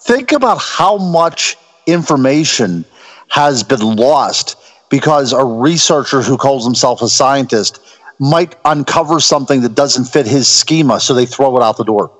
[0.00, 2.84] Think about how much information
[3.28, 4.56] has been lost
[4.88, 7.80] because a researcher who calls himself a scientist
[8.20, 12.12] might uncover something that doesn't fit his schema, so they throw it out the door.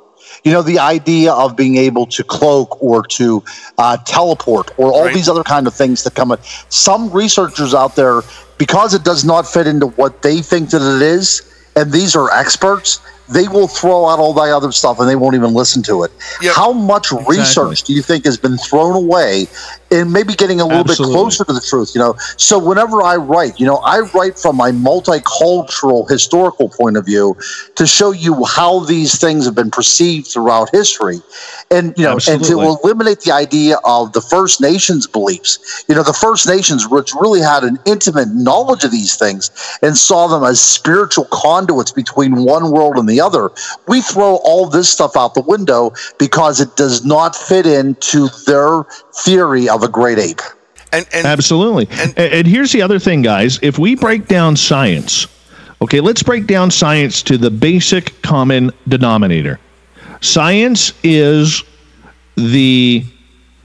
[0.44, 3.44] You know, the idea of being able to cloak or to
[3.78, 5.14] uh, teleport or all Right.
[5.14, 6.38] these other kind of things that come in.
[6.70, 8.22] Some researchers out there,
[8.56, 11.42] because it does not fit into what they think that it is,
[11.76, 13.00] and these are experts,
[13.32, 16.12] they will throw out all that other stuff and they won't even listen to it.
[16.42, 16.54] Yep.
[16.54, 19.46] How much research do you think has been thrown away
[19.92, 21.14] and maybe getting a little Absolutely.
[21.14, 21.92] bit closer to the truth?
[21.94, 26.96] You know, so whenever I write, you know, I write from my multicultural historical point
[26.96, 27.36] of view
[27.76, 31.20] to show you how these things have been perceived throughout history.
[31.70, 35.84] And, you know, and to eliminate the idea of the First Nations beliefs.
[35.88, 39.50] You know, the First Nations, which really had an intimate knowledge of these things
[39.82, 43.50] and saw them as spiritual conduits between one world and the other,
[43.86, 48.84] we throw all this stuff out the window because it does not fit into their
[49.24, 50.40] theory of a great ape.
[50.92, 51.86] And and Absolutely.
[51.92, 53.58] And, and here's the other thing, guys.
[53.62, 55.28] If we break down science,
[55.80, 59.60] okay, let's break down science to the basic common denominator.
[60.20, 61.62] Science is
[62.34, 63.04] the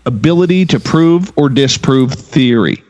[0.06, 2.84] ability to prove or disprove theory.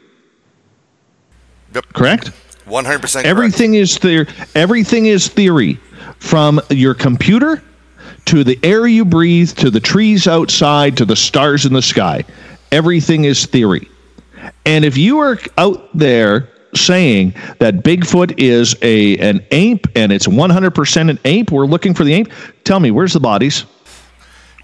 [1.74, 1.86] Yep.
[1.94, 2.28] Correct?
[2.66, 3.26] one hundred percent.
[3.26, 4.28] Everything is theory.
[4.56, 5.80] Everything is theory,
[6.20, 7.62] from your computer
[8.26, 12.24] to the air you breathe to the trees outside to the stars in the sky.
[12.72, 13.90] Everything is theory.
[14.66, 20.28] And if you are out there saying that Bigfoot is a an ape and it's
[20.28, 22.32] 100% an ape, we're looking for the ape.
[22.64, 23.66] Tell me, where's the bodies?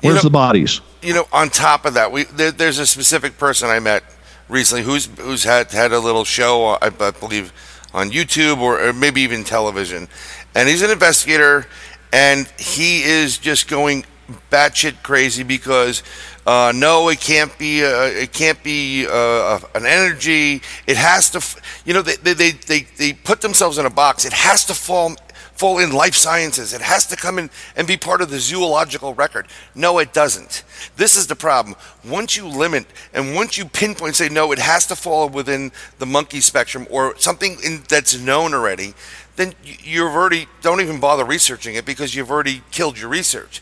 [0.02, 0.82] Where's know- the bodies?
[1.02, 4.04] you know, on top of that, we there, there's a specific person I met
[4.49, 7.52] recently who's who's had had a little show, I, I believe,
[7.93, 10.08] on YouTube or, or maybe even television,
[10.56, 11.66] and he's an investigator,
[12.14, 14.06] and he is just going
[14.52, 16.04] batshit crazy because.
[16.43, 17.86] Uh, no, it can't be.
[17.86, 20.60] Uh, it can't be uh, an energy.
[20.88, 21.38] It has to.
[21.38, 24.26] f- You know, they, they they they put themselves in a box.
[24.26, 25.16] It has to fall
[25.54, 26.74] fall in life sciences.
[26.74, 29.45] It has to come in and be part of the zoological record.
[29.76, 30.64] No, it doesn't.
[30.95, 31.76] This is the problem.
[32.04, 36.08] Once you limit and once you pinpoint, say, no, it has to fall within the
[36.08, 38.95] monkey spectrum or something in, that's known already,
[39.42, 43.62] then you've already, don't even bother researching it because you've already killed your research.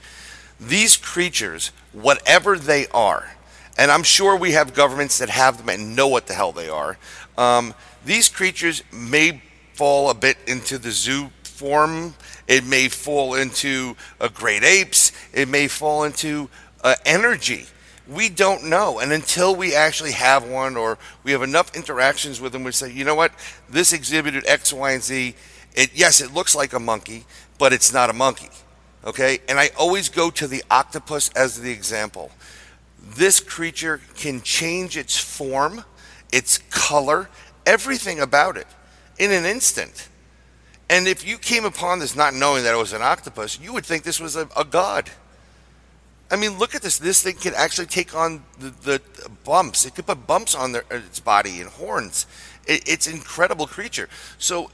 [0.60, 3.32] These creatures, whatever they are,
[3.78, 6.68] and I'm sure we have governments that have them and know what the hell they
[6.68, 6.98] are.
[7.38, 7.74] Um,
[8.06, 9.42] these creatures may
[9.74, 12.16] fall a bit into the zoo form.
[12.46, 15.14] It may fall into a great apes.
[15.32, 16.50] It may fall into
[16.84, 17.68] uh, energy.
[18.06, 19.00] We don't know.
[19.00, 22.92] And until we actually have one or we have enough interactions with them, we say,
[22.92, 23.32] you know what,
[23.70, 25.36] this exhibited X, Y, and Z.
[25.74, 27.26] It, yes, it looks like a monkey,
[27.58, 28.50] but it's not a monkey.
[29.06, 29.40] Okay?
[29.48, 32.32] And I always go to the octopus as the example.
[33.02, 35.84] This creature can change its form,
[36.32, 37.30] its color,
[37.66, 38.68] everything about it
[39.18, 40.10] in an instant.
[40.90, 43.86] And if you came upon this not knowing that it was an octopus, you would
[43.86, 45.10] think this was a, a god.
[46.32, 46.98] I mean, look at this.
[46.98, 49.02] This thing can actually take on the, the
[49.44, 49.86] bumps.
[49.86, 52.28] It could put bumps on their, its body and horns.
[52.68, 54.10] It, it's an incredible creature.
[54.38, 54.70] So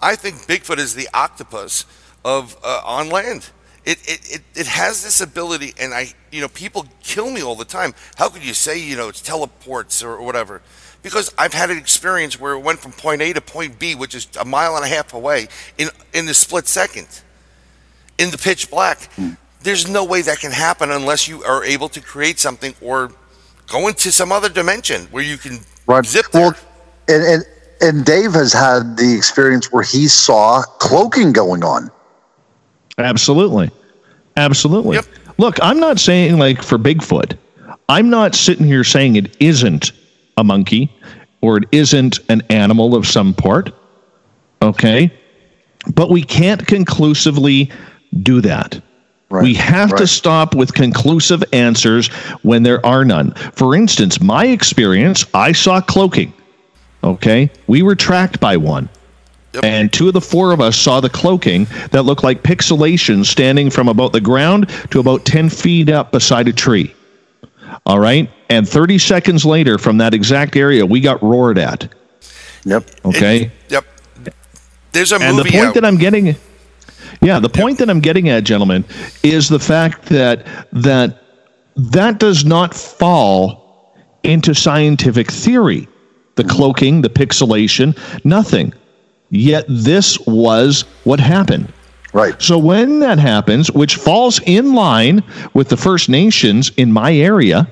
[0.00, 1.84] I think Bigfoot is the octopus
[2.24, 3.50] of uh, on land.
[3.84, 7.54] It, it, it, it has this ability, and I, you know, people kill me all
[7.54, 7.94] the time.
[8.16, 10.60] How could you say, you know, it's teleports or whatever?
[11.02, 14.14] because I've had an experience where it went from point A to point B, which
[14.14, 17.08] is a mile and a half away, in in the split second,
[18.18, 19.10] in the pitch black.
[19.16, 19.36] Mm.
[19.60, 23.10] There's no way that can happen unless you are able to create something or
[23.66, 26.04] go into some other dimension where you can right.
[26.04, 26.42] zip there.
[26.42, 26.56] Well,
[27.08, 27.44] and, and
[27.80, 31.90] and Dave has had the experience where he saw cloaking going on.
[32.98, 33.70] Absolutely,
[34.36, 34.96] absolutely.
[34.96, 35.06] Yep.
[35.38, 37.36] Look, I'm not saying like for Bigfoot.
[37.88, 39.92] I'm not sitting here saying it isn't
[40.36, 40.92] a monkey
[41.40, 43.72] or it isn't an animal of some part.
[44.60, 45.12] Okay.
[45.94, 47.70] But we can't conclusively
[48.22, 48.82] do that.
[49.30, 49.98] Right, we have right.
[49.98, 52.08] to stop with conclusive answers
[52.42, 53.34] when there are none.
[53.52, 56.32] For instance, my experience, I saw cloaking.
[57.04, 57.50] Okay.
[57.66, 58.88] We were tracked by one.
[59.54, 59.64] Yep.
[59.64, 63.70] And two of the four of us saw the cloaking that looked like pixelation standing
[63.70, 66.94] from about the ground to about 10 feet up beside a tree.
[67.86, 68.30] All right.
[68.50, 71.92] And 30 seconds later, from that exact area, we got roared at.
[72.64, 72.90] Yep.
[73.06, 73.44] Okay.
[73.44, 73.84] It, yep.
[74.92, 75.50] There's a and movie.
[75.50, 75.74] the point out.
[75.74, 76.36] that I'm getting,
[77.22, 77.86] yeah, the point yep.
[77.86, 78.84] that I'm getting at, gentlemen,
[79.22, 81.22] is the fact that that
[81.76, 83.94] that does not fall
[84.24, 85.88] into scientific theory.
[86.38, 86.56] The mm-hmm.
[86.56, 88.72] cloaking, the pixelation, nothing.
[89.30, 91.72] Yet this was what happened.
[92.12, 92.40] Right.
[92.40, 97.68] So when that happens, which falls in line with the First Nations in my area,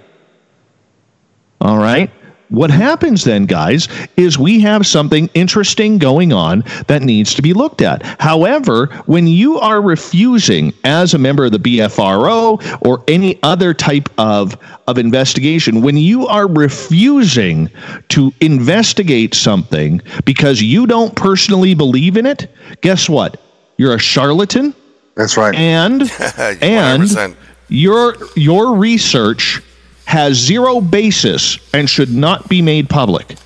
[1.60, 2.10] all right.
[2.48, 7.52] What happens then, guys, is we have something interesting going on that needs to be
[7.52, 8.02] looked at.
[8.20, 14.08] However, when you are refusing as a member of the BFRO or any other type
[14.16, 17.68] of, of investigation, when you are refusing
[18.10, 22.48] to investigate something because you don't personally believe in it,
[22.80, 23.40] guess what?
[23.76, 24.74] You're a charlatan.
[25.16, 25.54] That's right.
[25.54, 26.02] And
[26.62, 27.36] and
[27.68, 29.62] your your research
[30.06, 33.36] has zero basis and should not be made public.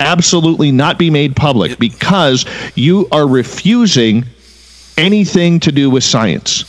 [0.00, 4.24] Absolutely not be made public because you are refusing
[4.96, 6.64] anything to do with science.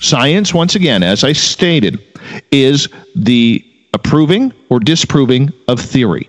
[0.00, 2.02] Science, once again, as I stated,
[2.50, 3.64] is the
[3.94, 6.28] approving or disproving of theory.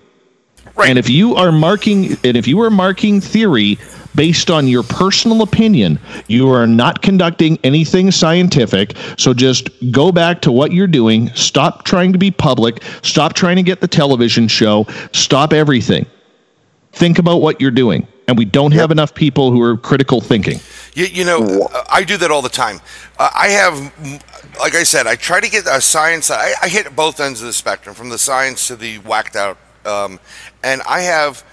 [0.75, 0.89] Right.
[0.89, 3.77] And if you are marking and if you are marking theory
[4.15, 5.99] based on your personal opinion.
[6.27, 8.95] You are not conducting anything scientific.
[9.17, 11.29] So just go back to what you're doing.
[11.33, 12.83] Stop trying to be public.
[13.01, 14.85] Stop trying to get the television show.
[15.11, 16.05] Stop everything.
[16.93, 18.07] Think about what you're doing.
[18.27, 20.59] And we don't have enough people who are critical thinking.
[20.93, 22.79] You, you know, I do that all the time.
[23.17, 23.73] Uh, I have,
[24.59, 26.31] like I said, I try to get a science.
[26.31, 29.57] I, I, hit both ends of the spectrum, from the science to the whacked out.
[29.85, 30.19] Um,
[30.63, 31.43] and I have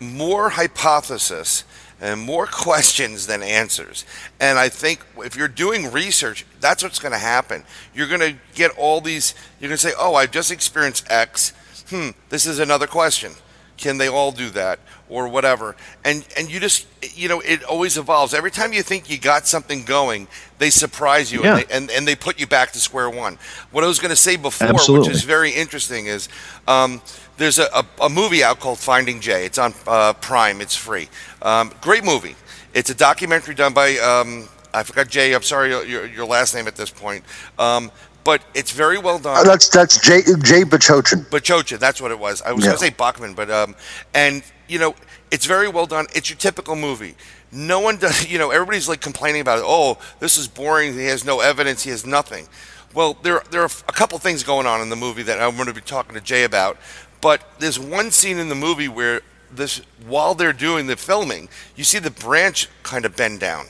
[0.00, 1.64] more hypothesis
[2.00, 4.04] and more questions than answers.
[4.40, 7.64] And I think if you're doing research, that's what's going to happen.
[7.94, 11.52] You're going to get all these, you're going to say, oh, I've just experienced X.
[11.90, 13.32] Hmm, this is another question.
[13.76, 14.78] Can they all do that?
[15.10, 15.76] Or whatever.
[16.04, 16.86] And and you just,
[17.16, 18.32] you know, it always evolves.
[18.32, 21.56] Every time you think you got something going, they surprise you yeah.
[21.56, 23.36] and, they, and, and, they put you back to square one.
[23.72, 25.08] What I was going to say before, Absolutely.
[25.08, 26.28] which is very interesting, is
[26.68, 27.02] um,
[27.38, 29.44] there's a, a, a, movie out called Finding Jay.
[29.44, 30.60] It's on uh, Prime.
[30.60, 31.08] It's free.
[31.42, 32.36] Um, great movie.
[32.72, 35.34] It's a documentary done by um, I forgot Jay.
[35.34, 37.24] I'm sorry your, your last name at this point.
[37.58, 37.90] Um,
[38.24, 39.38] but it's very well done.
[39.38, 41.24] Uh, that's that's Jay Jay Bachochin.
[41.30, 42.42] Bachochin, that's what it was.
[42.42, 42.70] I was Yeah.
[42.70, 43.74] going to say Bachman, but um,
[44.14, 44.94] and you know,
[45.30, 46.06] it's very well done.
[46.14, 47.14] It's your typical movie.
[47.52, 49.64] No one does, you know, everybody's like complaining about it.
[49.66, 50.94] Oh, this is boring.
[50.94, 51.82] He has no evidence.
[51.82, 52.48] He has nothing.
[52.94, 55.68] Well, there there are a couple things going on in the movie that I'm going
[55.68, 56.76] to be talking to Jay about.
[57.20, 59.20] But there's one scene in the movie where
[59.52, 63.66] this, while they're doing the filming, you see the branch kind of bend down.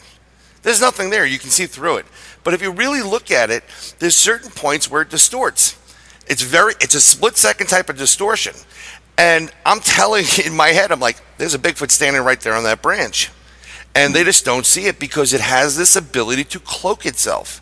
[0.62, 1.24] There's nothing there.
[1.24, 2.06] You can see through it.
[2.44, 3.64] But if you really look at it,
[3.98, 5.76] there's certain points where it distorts.
[6.26, 8.54] It's very it's a split second type of distortion.
[9.18, 12.64] And I'm telling in my head, I'm like, there's a Bigfoot standing right there on
[12.64, 13.30] that branch.
[13.94, 17.60] And they just don't see it because it has this ability to cloak itself.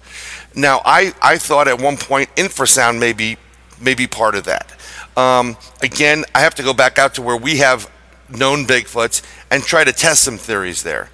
[0.54, 3.38] Now, I, I thought at one point infrasound may be,
[3.80, 4.70] may be part of that.
[5.16, 7.90] Um, again, I have to go back out to where we have
[8.28, 11.10] known Bigfoots and try to test some theories there.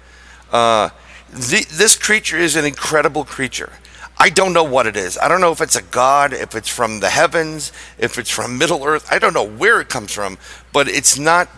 [0.51, 0.89] Uh,
[1.31, 3.73] the, this creature is an incredible creature.
[4.17, 5.17] I don't know what it is.
[5.17, 8.57] I don't know if it's a god, if it's from the heavens, if it's from
[8.57, 9.07] Middle Earth.
[9.11, 10.37] I don't know where it comes from,
[10.71, 11.49] but it's not.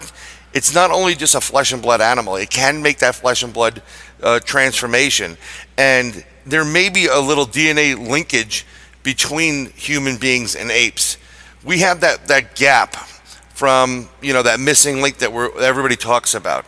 [0.53, 2.35] It's not only just a flesh and blood animal.
[2.35, 3.83] It can make that flesh and blood
[4.23, 5.37] uh, transformation,
[5.77, 8.65] and there may be a little DNA linkage
[9.03, 11.17] between human beings and apes.
[11.63, 12.95] We have that that gap
[13.53, 16.65] from you know that missing link that we're, everybody talks about.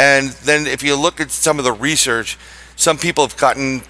[0.00, 2.38] And then if you look at some of the research,
[2.74, 3.82] some people have gotten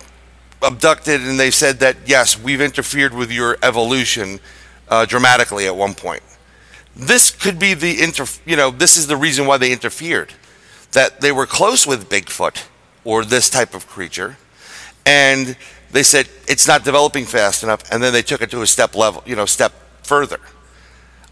[0.60, 4.40] abducted and they said that yes, we've interfered with your evolution
[4.88, 6.24] uh, dramatically at one point.
[6.96, 10.34] This could be the inter, you know, this is the reason why they interfered,
[10.90, 12.66] that they were close with Bigfoot
[13.04, 14.36] or this type of creature,
[15.06, 15.56] and
[15.92, 18.96] they said it's not developing fast enough, and then they took it to a step
[18.96, 20.40] level, you know, step further.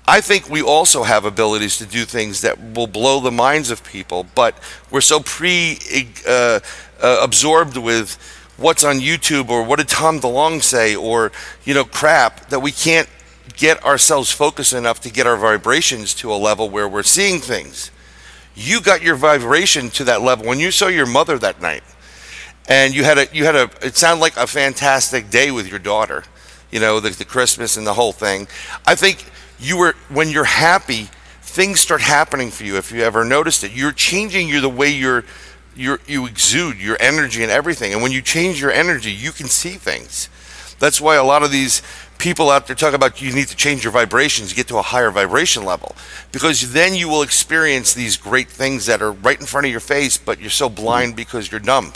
[0.09, 3.85] I think we also have abilities to do things that will blow the minds of
[3.85, 4.59] people, but
[4.91, 5.79] we're so pre
[6.27, 6.61] uh,
[7.03, 8.17] uh, absorbed with
[8.57, 11.31] what's on YouTube or what did Tom DeLonge say or
[11.65, 13.07] you know crap that we can't
[13.59, 17.91] get ourselves focused enough to get our vibrations to a level where we're seeing things.
[18.55, 21.85] You got your vibration to that level when you saw your mother that night,
[22.67, 25.79] and you had a you had a it sounded like a fantastic day with your
[25.79, 26.25] daughter,
[26.71, 28.49] you know the, the Christmas and the whole thing.
[28.87, 29.27] I think
[29.61, 31.09] you were when you're happy,
[31.43, 32.77] things start happening for you.
[32.77, 35.25] If you ever noticed it, you're changing you the way you're
[35.75, 37.93] you you exude your energy and everything.
[37.93, 40.29] And when you change your energy, you can see things.
[40.79, 41.83] That's why a lot of these
[42.19, 45.11] people out there talk about you need to change your vibrations, get to a higher
[45.11, 45.95] vibration level,
[46.33, 49.81] because then you will experience these great things that are right in front of your
[49.81, 51.93] face, but you're so blind because you're dumb.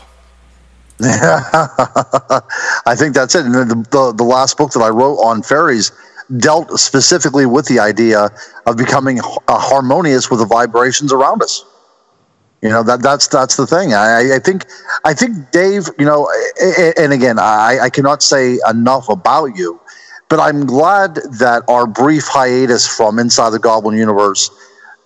[1.02, 3.44] I think that's it.
[3.46, 5.90] And the, the, the last book that I wrote on fairies
[6.38, 8.30] dealt specifically with the idea
[8.66, 11.64] of becoming uh, harmonious with the vibrations around us.
[12.62, 13.92] You know that that's that's the thing.
[13.92, 14.66] I, I think
[15.04, 15.88] I think Dave.
[15.98, 16.30] You know,
[16.96, 19.80] and again, I, I cannot say enough about you,
[20.28, 24.48] but I'm glad that our brief hiatus from Inside the Goblin Universe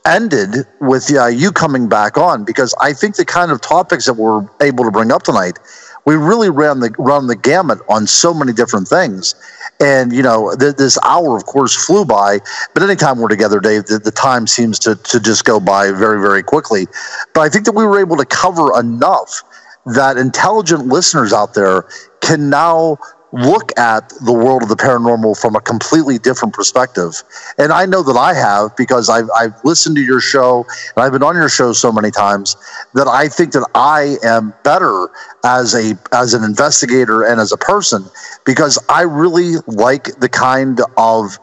[0.06, 4.14] ended with uh, you coming back on because I think the kind of topics that
[4.14, 5.58] we're able to bring up tonight,
[6.06, 9.34] we really ran the run the gamut on so many different things.
[9.80, 12.38] And you know, th- this hour, of course, flew by.
[12.72, 16.20] But anytime we're together, Dave, the, the time seems to to just go by very,
[16.20, 16.86] very quickly.
[17.34, 19.42] But I think that we were able to cover enough
[19.84, 21.86] that intelligent listeners out there
[22.20, 22.98] can now
[23.36, 27.22] look at the world of the paranormal from a completely different perspective.
[27.58, 30.64] And I know that I have because I've, I've listened to your show
[30.96, 32.56] and I've been on your show so many times
[32.94, 35.08] that I think that I am better
[35.44, 38.04] as a as an investigator and as a person
[38.44, 41.38] because I really like the kind of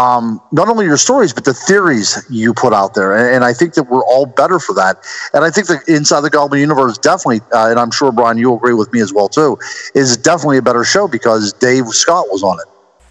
[0.00, 3.14] um, not only your stories, but the theories you put out there.
[3.14, 4.96] And, and, I think that we're all better for that.
[5.34, 8.56] And I think that Inside the Goblin Universe definitely, uh, and I'm sure, Brian, you'll
[8.56, 9.58] agree with me as well, too,
[9.94, 12.66] is definitely a better show because Dave Scott was on it.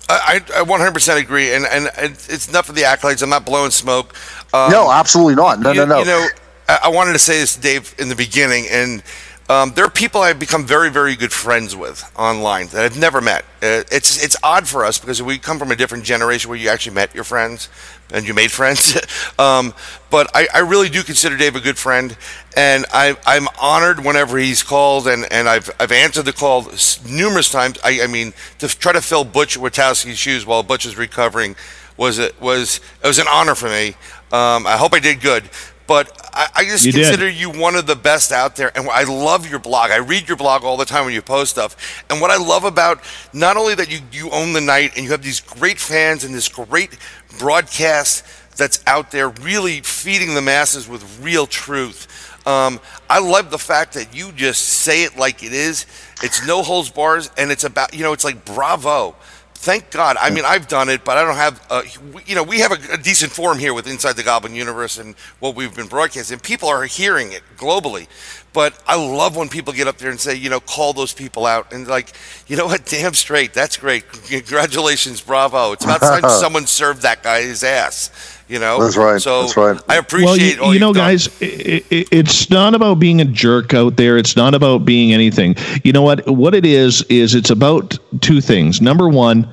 [0.10, 1.54] I, I 100% agree.
[1.54, 3.22] And, and it's enough of the accolades.
[3.22, 4.16] I'm not blowing smoke.
[4.52, 5.60] Um, no, absolutely not.
[5.60, 6.00] No, you, no, no.
[6.00, 6.28] You know,
[6.68, 8.66] I, I wanted to say this, to Dave, in the beginning.
[8.72, 9.04] And
[9.50, 13.20] um, there are people I've become very, very good friends with online that I've never
[13.20, 13.43] met.
[13.64, 16.70] Uh, it's it's odd for us because we come from a different generation where you
[16.70, 17.68] actually met your friends
[18.14, 18.95] and you made friends.
[19.39, 19.74] um,
[20.12, 22.16] but I, I, really do consider Dave a good friend,
[22.56, 26.72] and I, I'm honored whenever he's called, and, and I've I've answered the call
[27.10, 27.80] numerous times.
[27.84, 31.56] I, I mean, to try to fill Butch Witkowski's shoes while Butch is recovering
[31.97, 33.95] was it was it was an honor for me.
[34.32, 35.50] Um, I hope I did good
[35.90, 37.36] but I, I just you consider did.
[37.36, 38.72] you one of the best out there.
[38.78, 39.90] And I love your blog.
[39.90, 42.04] I read your blog all the time when you post stuff.
[42.12, 43.02] And what I love about
[43.34, 46.32] not only that you, you own the night and you have these great fans and
[46.32, 46.96] this great
[47.40, 48.24] broadcast
[48.56, 52.38] that's out there really feeding the masses with real truth.
[52.46, 52.80] Um,
[53.10, 55.88] I love the fact that you just say it like it is.
[56.22, 59.16] It's no holds bars, and it's about you know it's like bravo
[59.60, 60.16] thank God.
[60.20, 61.82] I mean, I've done it, but I don't have, uh,
[62.26, 65.16] you know, we have a, a, decent forum here with Inside the Goblin Universe and
[65.39, 66.39] what we've been broadcasting.
[66.39, 68.07] People are hearing it globally.
[68.53, 71.45] But I love when people get up there and say, you know, call those people
[71.45, 72.14] out and like,
[72.47, 74.10] you know what, damn straight, that's great.
[74.12, 75.74] Congratulations, bravo.
[75.74, 78.39] It's about time someone served that guy his ass.
[78.50, 79.22] You know, that's right.
[79.22, 79.80] So that's right.
[79.88, 80.60] I appreciate.
[80.60, 84.18] Well, you, you know, guys, it, it, it's not about being a jerk out there.
[84.18, 85.56] It's not about being anything.
[85.84, 86.28] You know what?
[86.28, 88.82] What it is is it's about two things.
[88.82, 89.47] Number one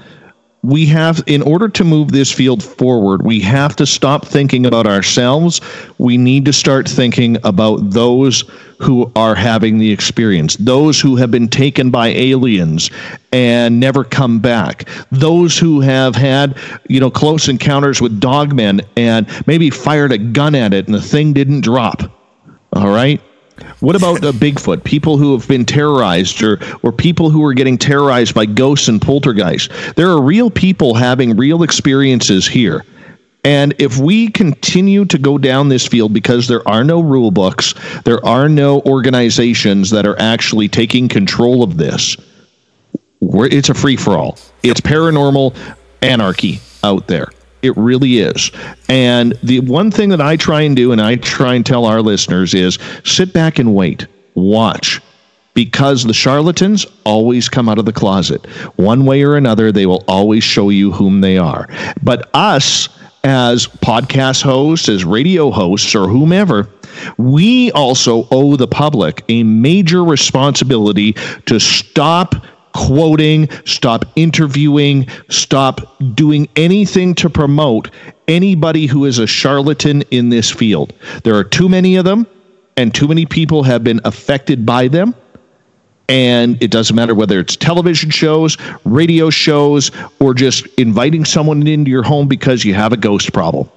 [0.66, 4.84] we have, in order to move this field forward, we have to stop thinking about
[4.84, 5.60] ourselves.
[5.98, 8.42] We need to start thinking about those
[8.80, 12.90] who are having the experience, those who have been taken by aliens
[13.32, 16.58] and never come back, those who have had,
[16.88, 21.00] you know, close encounters with dogmen and maybe fired a gun at it and the
[21.00, 22.02] thing didn't drop.
[22.72, 23.20] All right.
[23.80, 24.84] What about Bigfoot?
[24.84, 29.00] People who have been terrorized or, or people who are getting terrorized by ghosts and
[29.00, 29.68] poltergeists.
[29.94, 32.84] There are real people having real experiences here.
[33.44, 37.74] And if we continue to go down this field because there are no rule books,
[38.04, 42.16] there are no organizations that are actually taking control of this,
[43.20, 44.36] it's a free for all.
[44.64, 45.56] It's paranormal
[46.02, 47.28] anarchy out there.
[47.66, 48.50] It really is.
[48.88, 52.00] And the one thing that I try and do, and I try and tell our
[52.00, 55.00] listeners, is sit back and wait, watch.
[55.54, 58.44] Because the charlatans always come out of the closet.
[58.76, 61.66] One way or another, they will always show you whom they are.
[62.02, 62.90] But us,
[63.24, 66.68] as podcast hosts, as radio hosts, or whomever,
[67.16, 71.14] we also owe the public a major responsibility
[71.46, 72.34] to stop
[72.76, 77.90] quoting, stop interviewing, stop doing anything to promote
[78.28, 80.92] anybody who is a charlatan in this field.
[81.24, 82.26] There are too many of them,
[82.76, 85.14] and too many people have been affected by them.
[86.08, 91.90] And it doesn't matter whether it's television shows, radio shows, or just inviting someone into
[91.90, 93.68] your home because you have a ghost problem,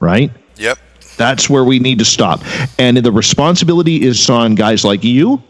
[0.00, 0.32] right?
[0.56, 0.78] Yep.
[1.16, 2.40] That's where we need to stop.
[2.78, 5.40] And the responsibility is on guys like you,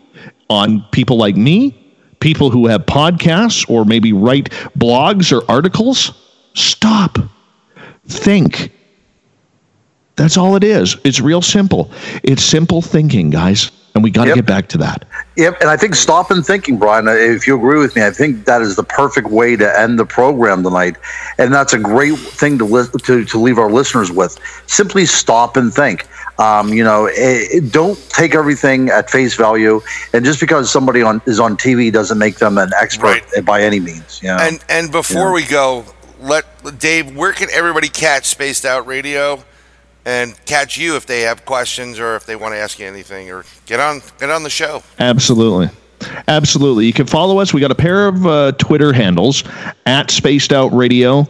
[0.51, 1.79] on people like me,
[2.20, 6.12] people who have podcasts or maybe write blogs or articles,
[6.54, 7.18] stop.
[8.06, 8.72] Think.
[10.16, 10.96] That's all it is.
[11.04, 11.90] It's real simple.
[12.22, 13.70] It's simple thinking, guys.
[13.94, 14.36] And we got to yep.
[14.36, 15.04] get back to that.
[15.36, 15.60] Yep.
[15.60, 18.44] And I think stop and thinking, Brian, uh, if you agree with me, I think
[18.44, 20.96] that is the perfect way to end the program tonight.
[21.38, 24.38] And that's a great thing to, li- to, to leave our listeners with.
[24.66, 26.06] Simply stop and think.
[26.38, 29.80] Um, you know, it, it, don't take everything at face value,
[30.12, 33.44] and just because somebody on is on TV doesn't make them an expert right.
[33.44, 34.22] by any means.
[34.22, 34.38] You know?
[34.40, 35.84] And and before you we go,
[36.20, 36.46] let
[36.78, 39.42] Dave, where can everybody catch Spaced Out Radio?
[40.06, 43.30] and catch you if they have questions or if they want to ask you anything
[43.30, 44.82] or get on get on the show.
[44.98, 45.68] Absolutely.
[46.28, 46.86] Absolutely.
[46.86, 47.52] You can follow us.
[47.52, 49.44] We got a pair of uh, Twitter handles
[49.86, 51.28] at Spaced Out Radio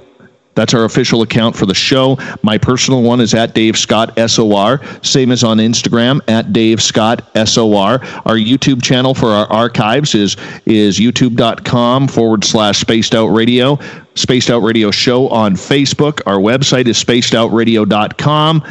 [0.60, 2.18] that's our official account for the show.
[2.42, 7.22] My personal one is at Dave Scott SOR, same as on Instagram at Dave Scott
[7.34, 8.04] SOR.
[8.26, 10.36] Our YouTube channel for our archives is
[10.66, 13.78] is youtube.com forward slash spaced out radio.
[14.16, 16.20] Spaced Out Radio Show on Facebook.
[16.26, 18.64] Our website is spacedoutradio.com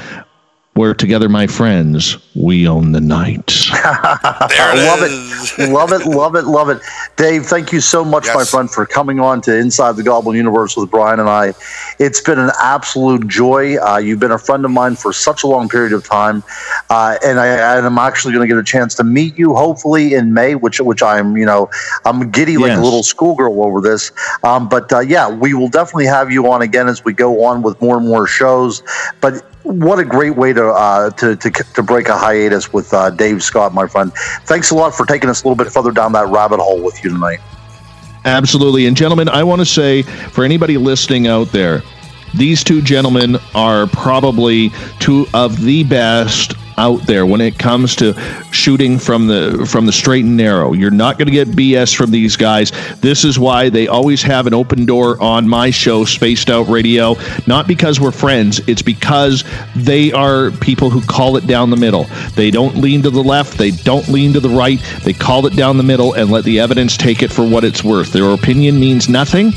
[0.80, 3.47] where together, my friends, we own the night.
[3.73, 5.59] there it love is.
[5.59, 6.82] it, love it, love it, love it.
[7.17, 8.34] Dave, thank you so much, yes.
[8.34, 11.51] my friend, for coming on to Inside the Goblin Universe with Brian and I.
[11.99, 13.75] It's been an absolute joy.
[13.75, 16.43] Uh, you've been a friend of mine for such a long period of time,
[16.89, 20.34] uh, and I am actually going to get a chance to meet you hopefully in
[20.34, 21.69] May, which which I'm you know
[22.05, 22.80] I'm giddy like yes.
[22.80, 24.13] a little schoolgirl over this.
[24.45, 27.63] Um, but uh, yeah, we will definitely have you on again as we go on
[27.63, 28.82] with more and more shows.
[29.19, 33.11] But what a great way to uh, to, to, to break a hiatus with uh,
[33.11, 34.11] Dave Scott, my friend.
[34.45, 37.03] Thanks a lot for taking us a little bit further down that rabbit hole with
[37.03, 37.39] you tonight.
[38.26, 41.84] Absolutely, and gentlemen, I want to say for anybody listening out there,
[42.36, 48.13] these two gentlemen are probably two of the best out there when it comes to
[48.51, 50.73] shooting from the from the straight and narrow.
[50.73, 52.71] You're not going to get BS from these guys.
[53.01, 57.15] This is why they always have an open door on my show, Spaced Out Radio.
[57.47, 59.43] Not because we're friends, it's because
[59.75, 62.05] they are people who call it down the middle.
[62.36, 64.80] They don't lean to the left, they don't lean to the right.
[65.03, 67.84] They call it down the middle and let the evidence take it for what it's
[67.84, 68.14] worth.
[68.14, 69.51] Their opinion means nothing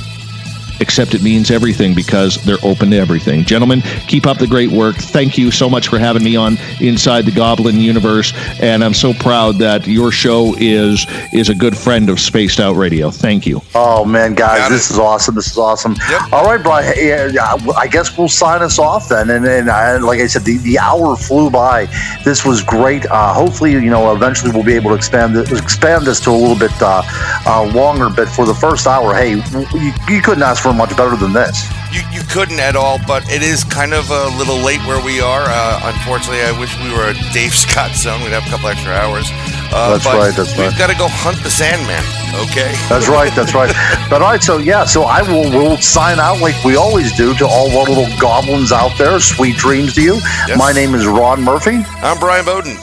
[0.82, 3.44] except it means everything because they're open to everything.
[3.44, 4.96] Gentlemen, keep up the great work.
[4.96, 9.14] Thank you so much for having me on Inside the Goblin Universe, and I'm so
[9.14, 13.10] proud that your show is is a good friend of Spaced Out Radio.
[13.10, 13.62] Thank you.
[13.74, 15.36] Oh man, guys, this is awesome.
[15.36, 15.94] This is awesome.
[16.10, 16.32] Yep.
[16.32, 16.92] All right, Brian.
[16.98, 19.30] Yeah, I guess we'll sign us off then.
[19.30, 21.86] And, and I, like I said, the, the hour flew by.
[22.24, 23.06] This was great.
[23.06, 26.32] Uh, hopefully, you know, eventually we'll be able to expand this, expand this to a
[26.32, 27.02] little bit uh,
[27.46, 28.08] uh, longer.
[28.10, 31.68] But for the first hour, hey, you, you couldn't ask for much better than this.
[31.92, 35.20] You, you couldn't at all, but it is kind of a little late where we
[35.20, 35.44] are.
[35.46, 38.22] Uh, unfortunately, I wish we were a Dave Scott zone.
[38.22, 39.28] We'd have a couple extra hours.
[39.72, 40.34] Uh, that's right.
[40.34, 40.78] That's we've right.
[40.78, 42.04] got to go hunt the Sandman.
[42.48, 42.72] Okay.
[42.88, 43.32] That's right.
[43.34, 43.72] That's right.
[44.10, 44.42] but all right.
[44.42, 44.84] So yeah.
[44.84, 48.72] So I will will sign out like we always do to all our little goblins
[48.72, 49.18] out there.
[49.20, 50.14] Sweet dreams to you.
[50.46, 50.58] Yes.
[50.58, 51.84] My name is Ron Murphy.
[52.02, 52.76] I'm Brian Bowden.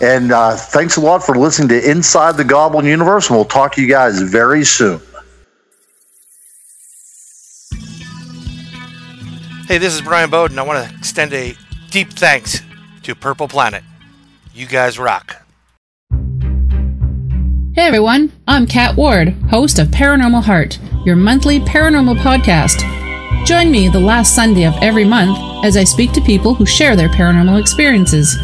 [0.00, 3.28] And uh, thanks a lot for listening to Inside the Goblin Universe.
[3.28, 5.00] And we'll talk to you guys very soon.
[9.66, 10.60] Hey, this is Brian Bowden.
[10.60, 11.56] I want to extend a
[11.90, 12.62] deep thanks
[13.02, 13.82] to Purple Planet.
[14.54, 15.42] You guys rock.
[17.74, 22.84] Hey everyone, I'm Kat Ward, host of Paranormal Heart, your monthly paranormal podcast.
[23.44, 26.94] Join me the last Sunday of every month as I speak to people who share
[26.94, 28.36] their paranormal experiences.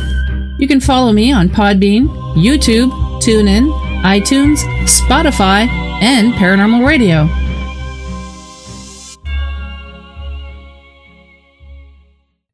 [0.59, 2.91] You can follow me on Podbean, YouTube,
[3.23, 3.71] TuneIn,
[4.03, 4.57] iTunes,
[4.89, 5.69] Spotify,
[6.03, 7.29] and Paranormal Radio.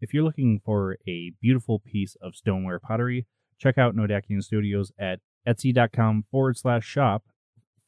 [0.01, 3.27] If you're looking for a beautiful piece of stoneware pottery,
[3.59, 7.25] check out Nodakian Studios at etsy.com forward slash shop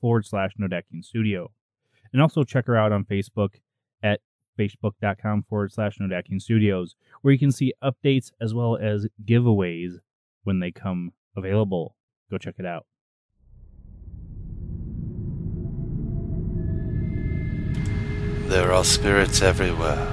[0.00, 1.52] forward slash Nodakian Studio.
[2.12, 3.60] And also check her out on Facebook
[4.02, 4.20] at
[4.58, 9.94] facebook.com forward slash Nodakian Studios, where you can see updates as well as giveaways
[10.42, 11.94] when they come available.
[12.30, 12.86] Go check it out.
[18.48, 20.12] There are spirits everywhere,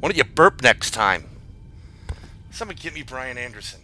[0.00, 1.24] Why don't you burp next time?
[2.50, 3.80] Somebody get me Brian Anderson.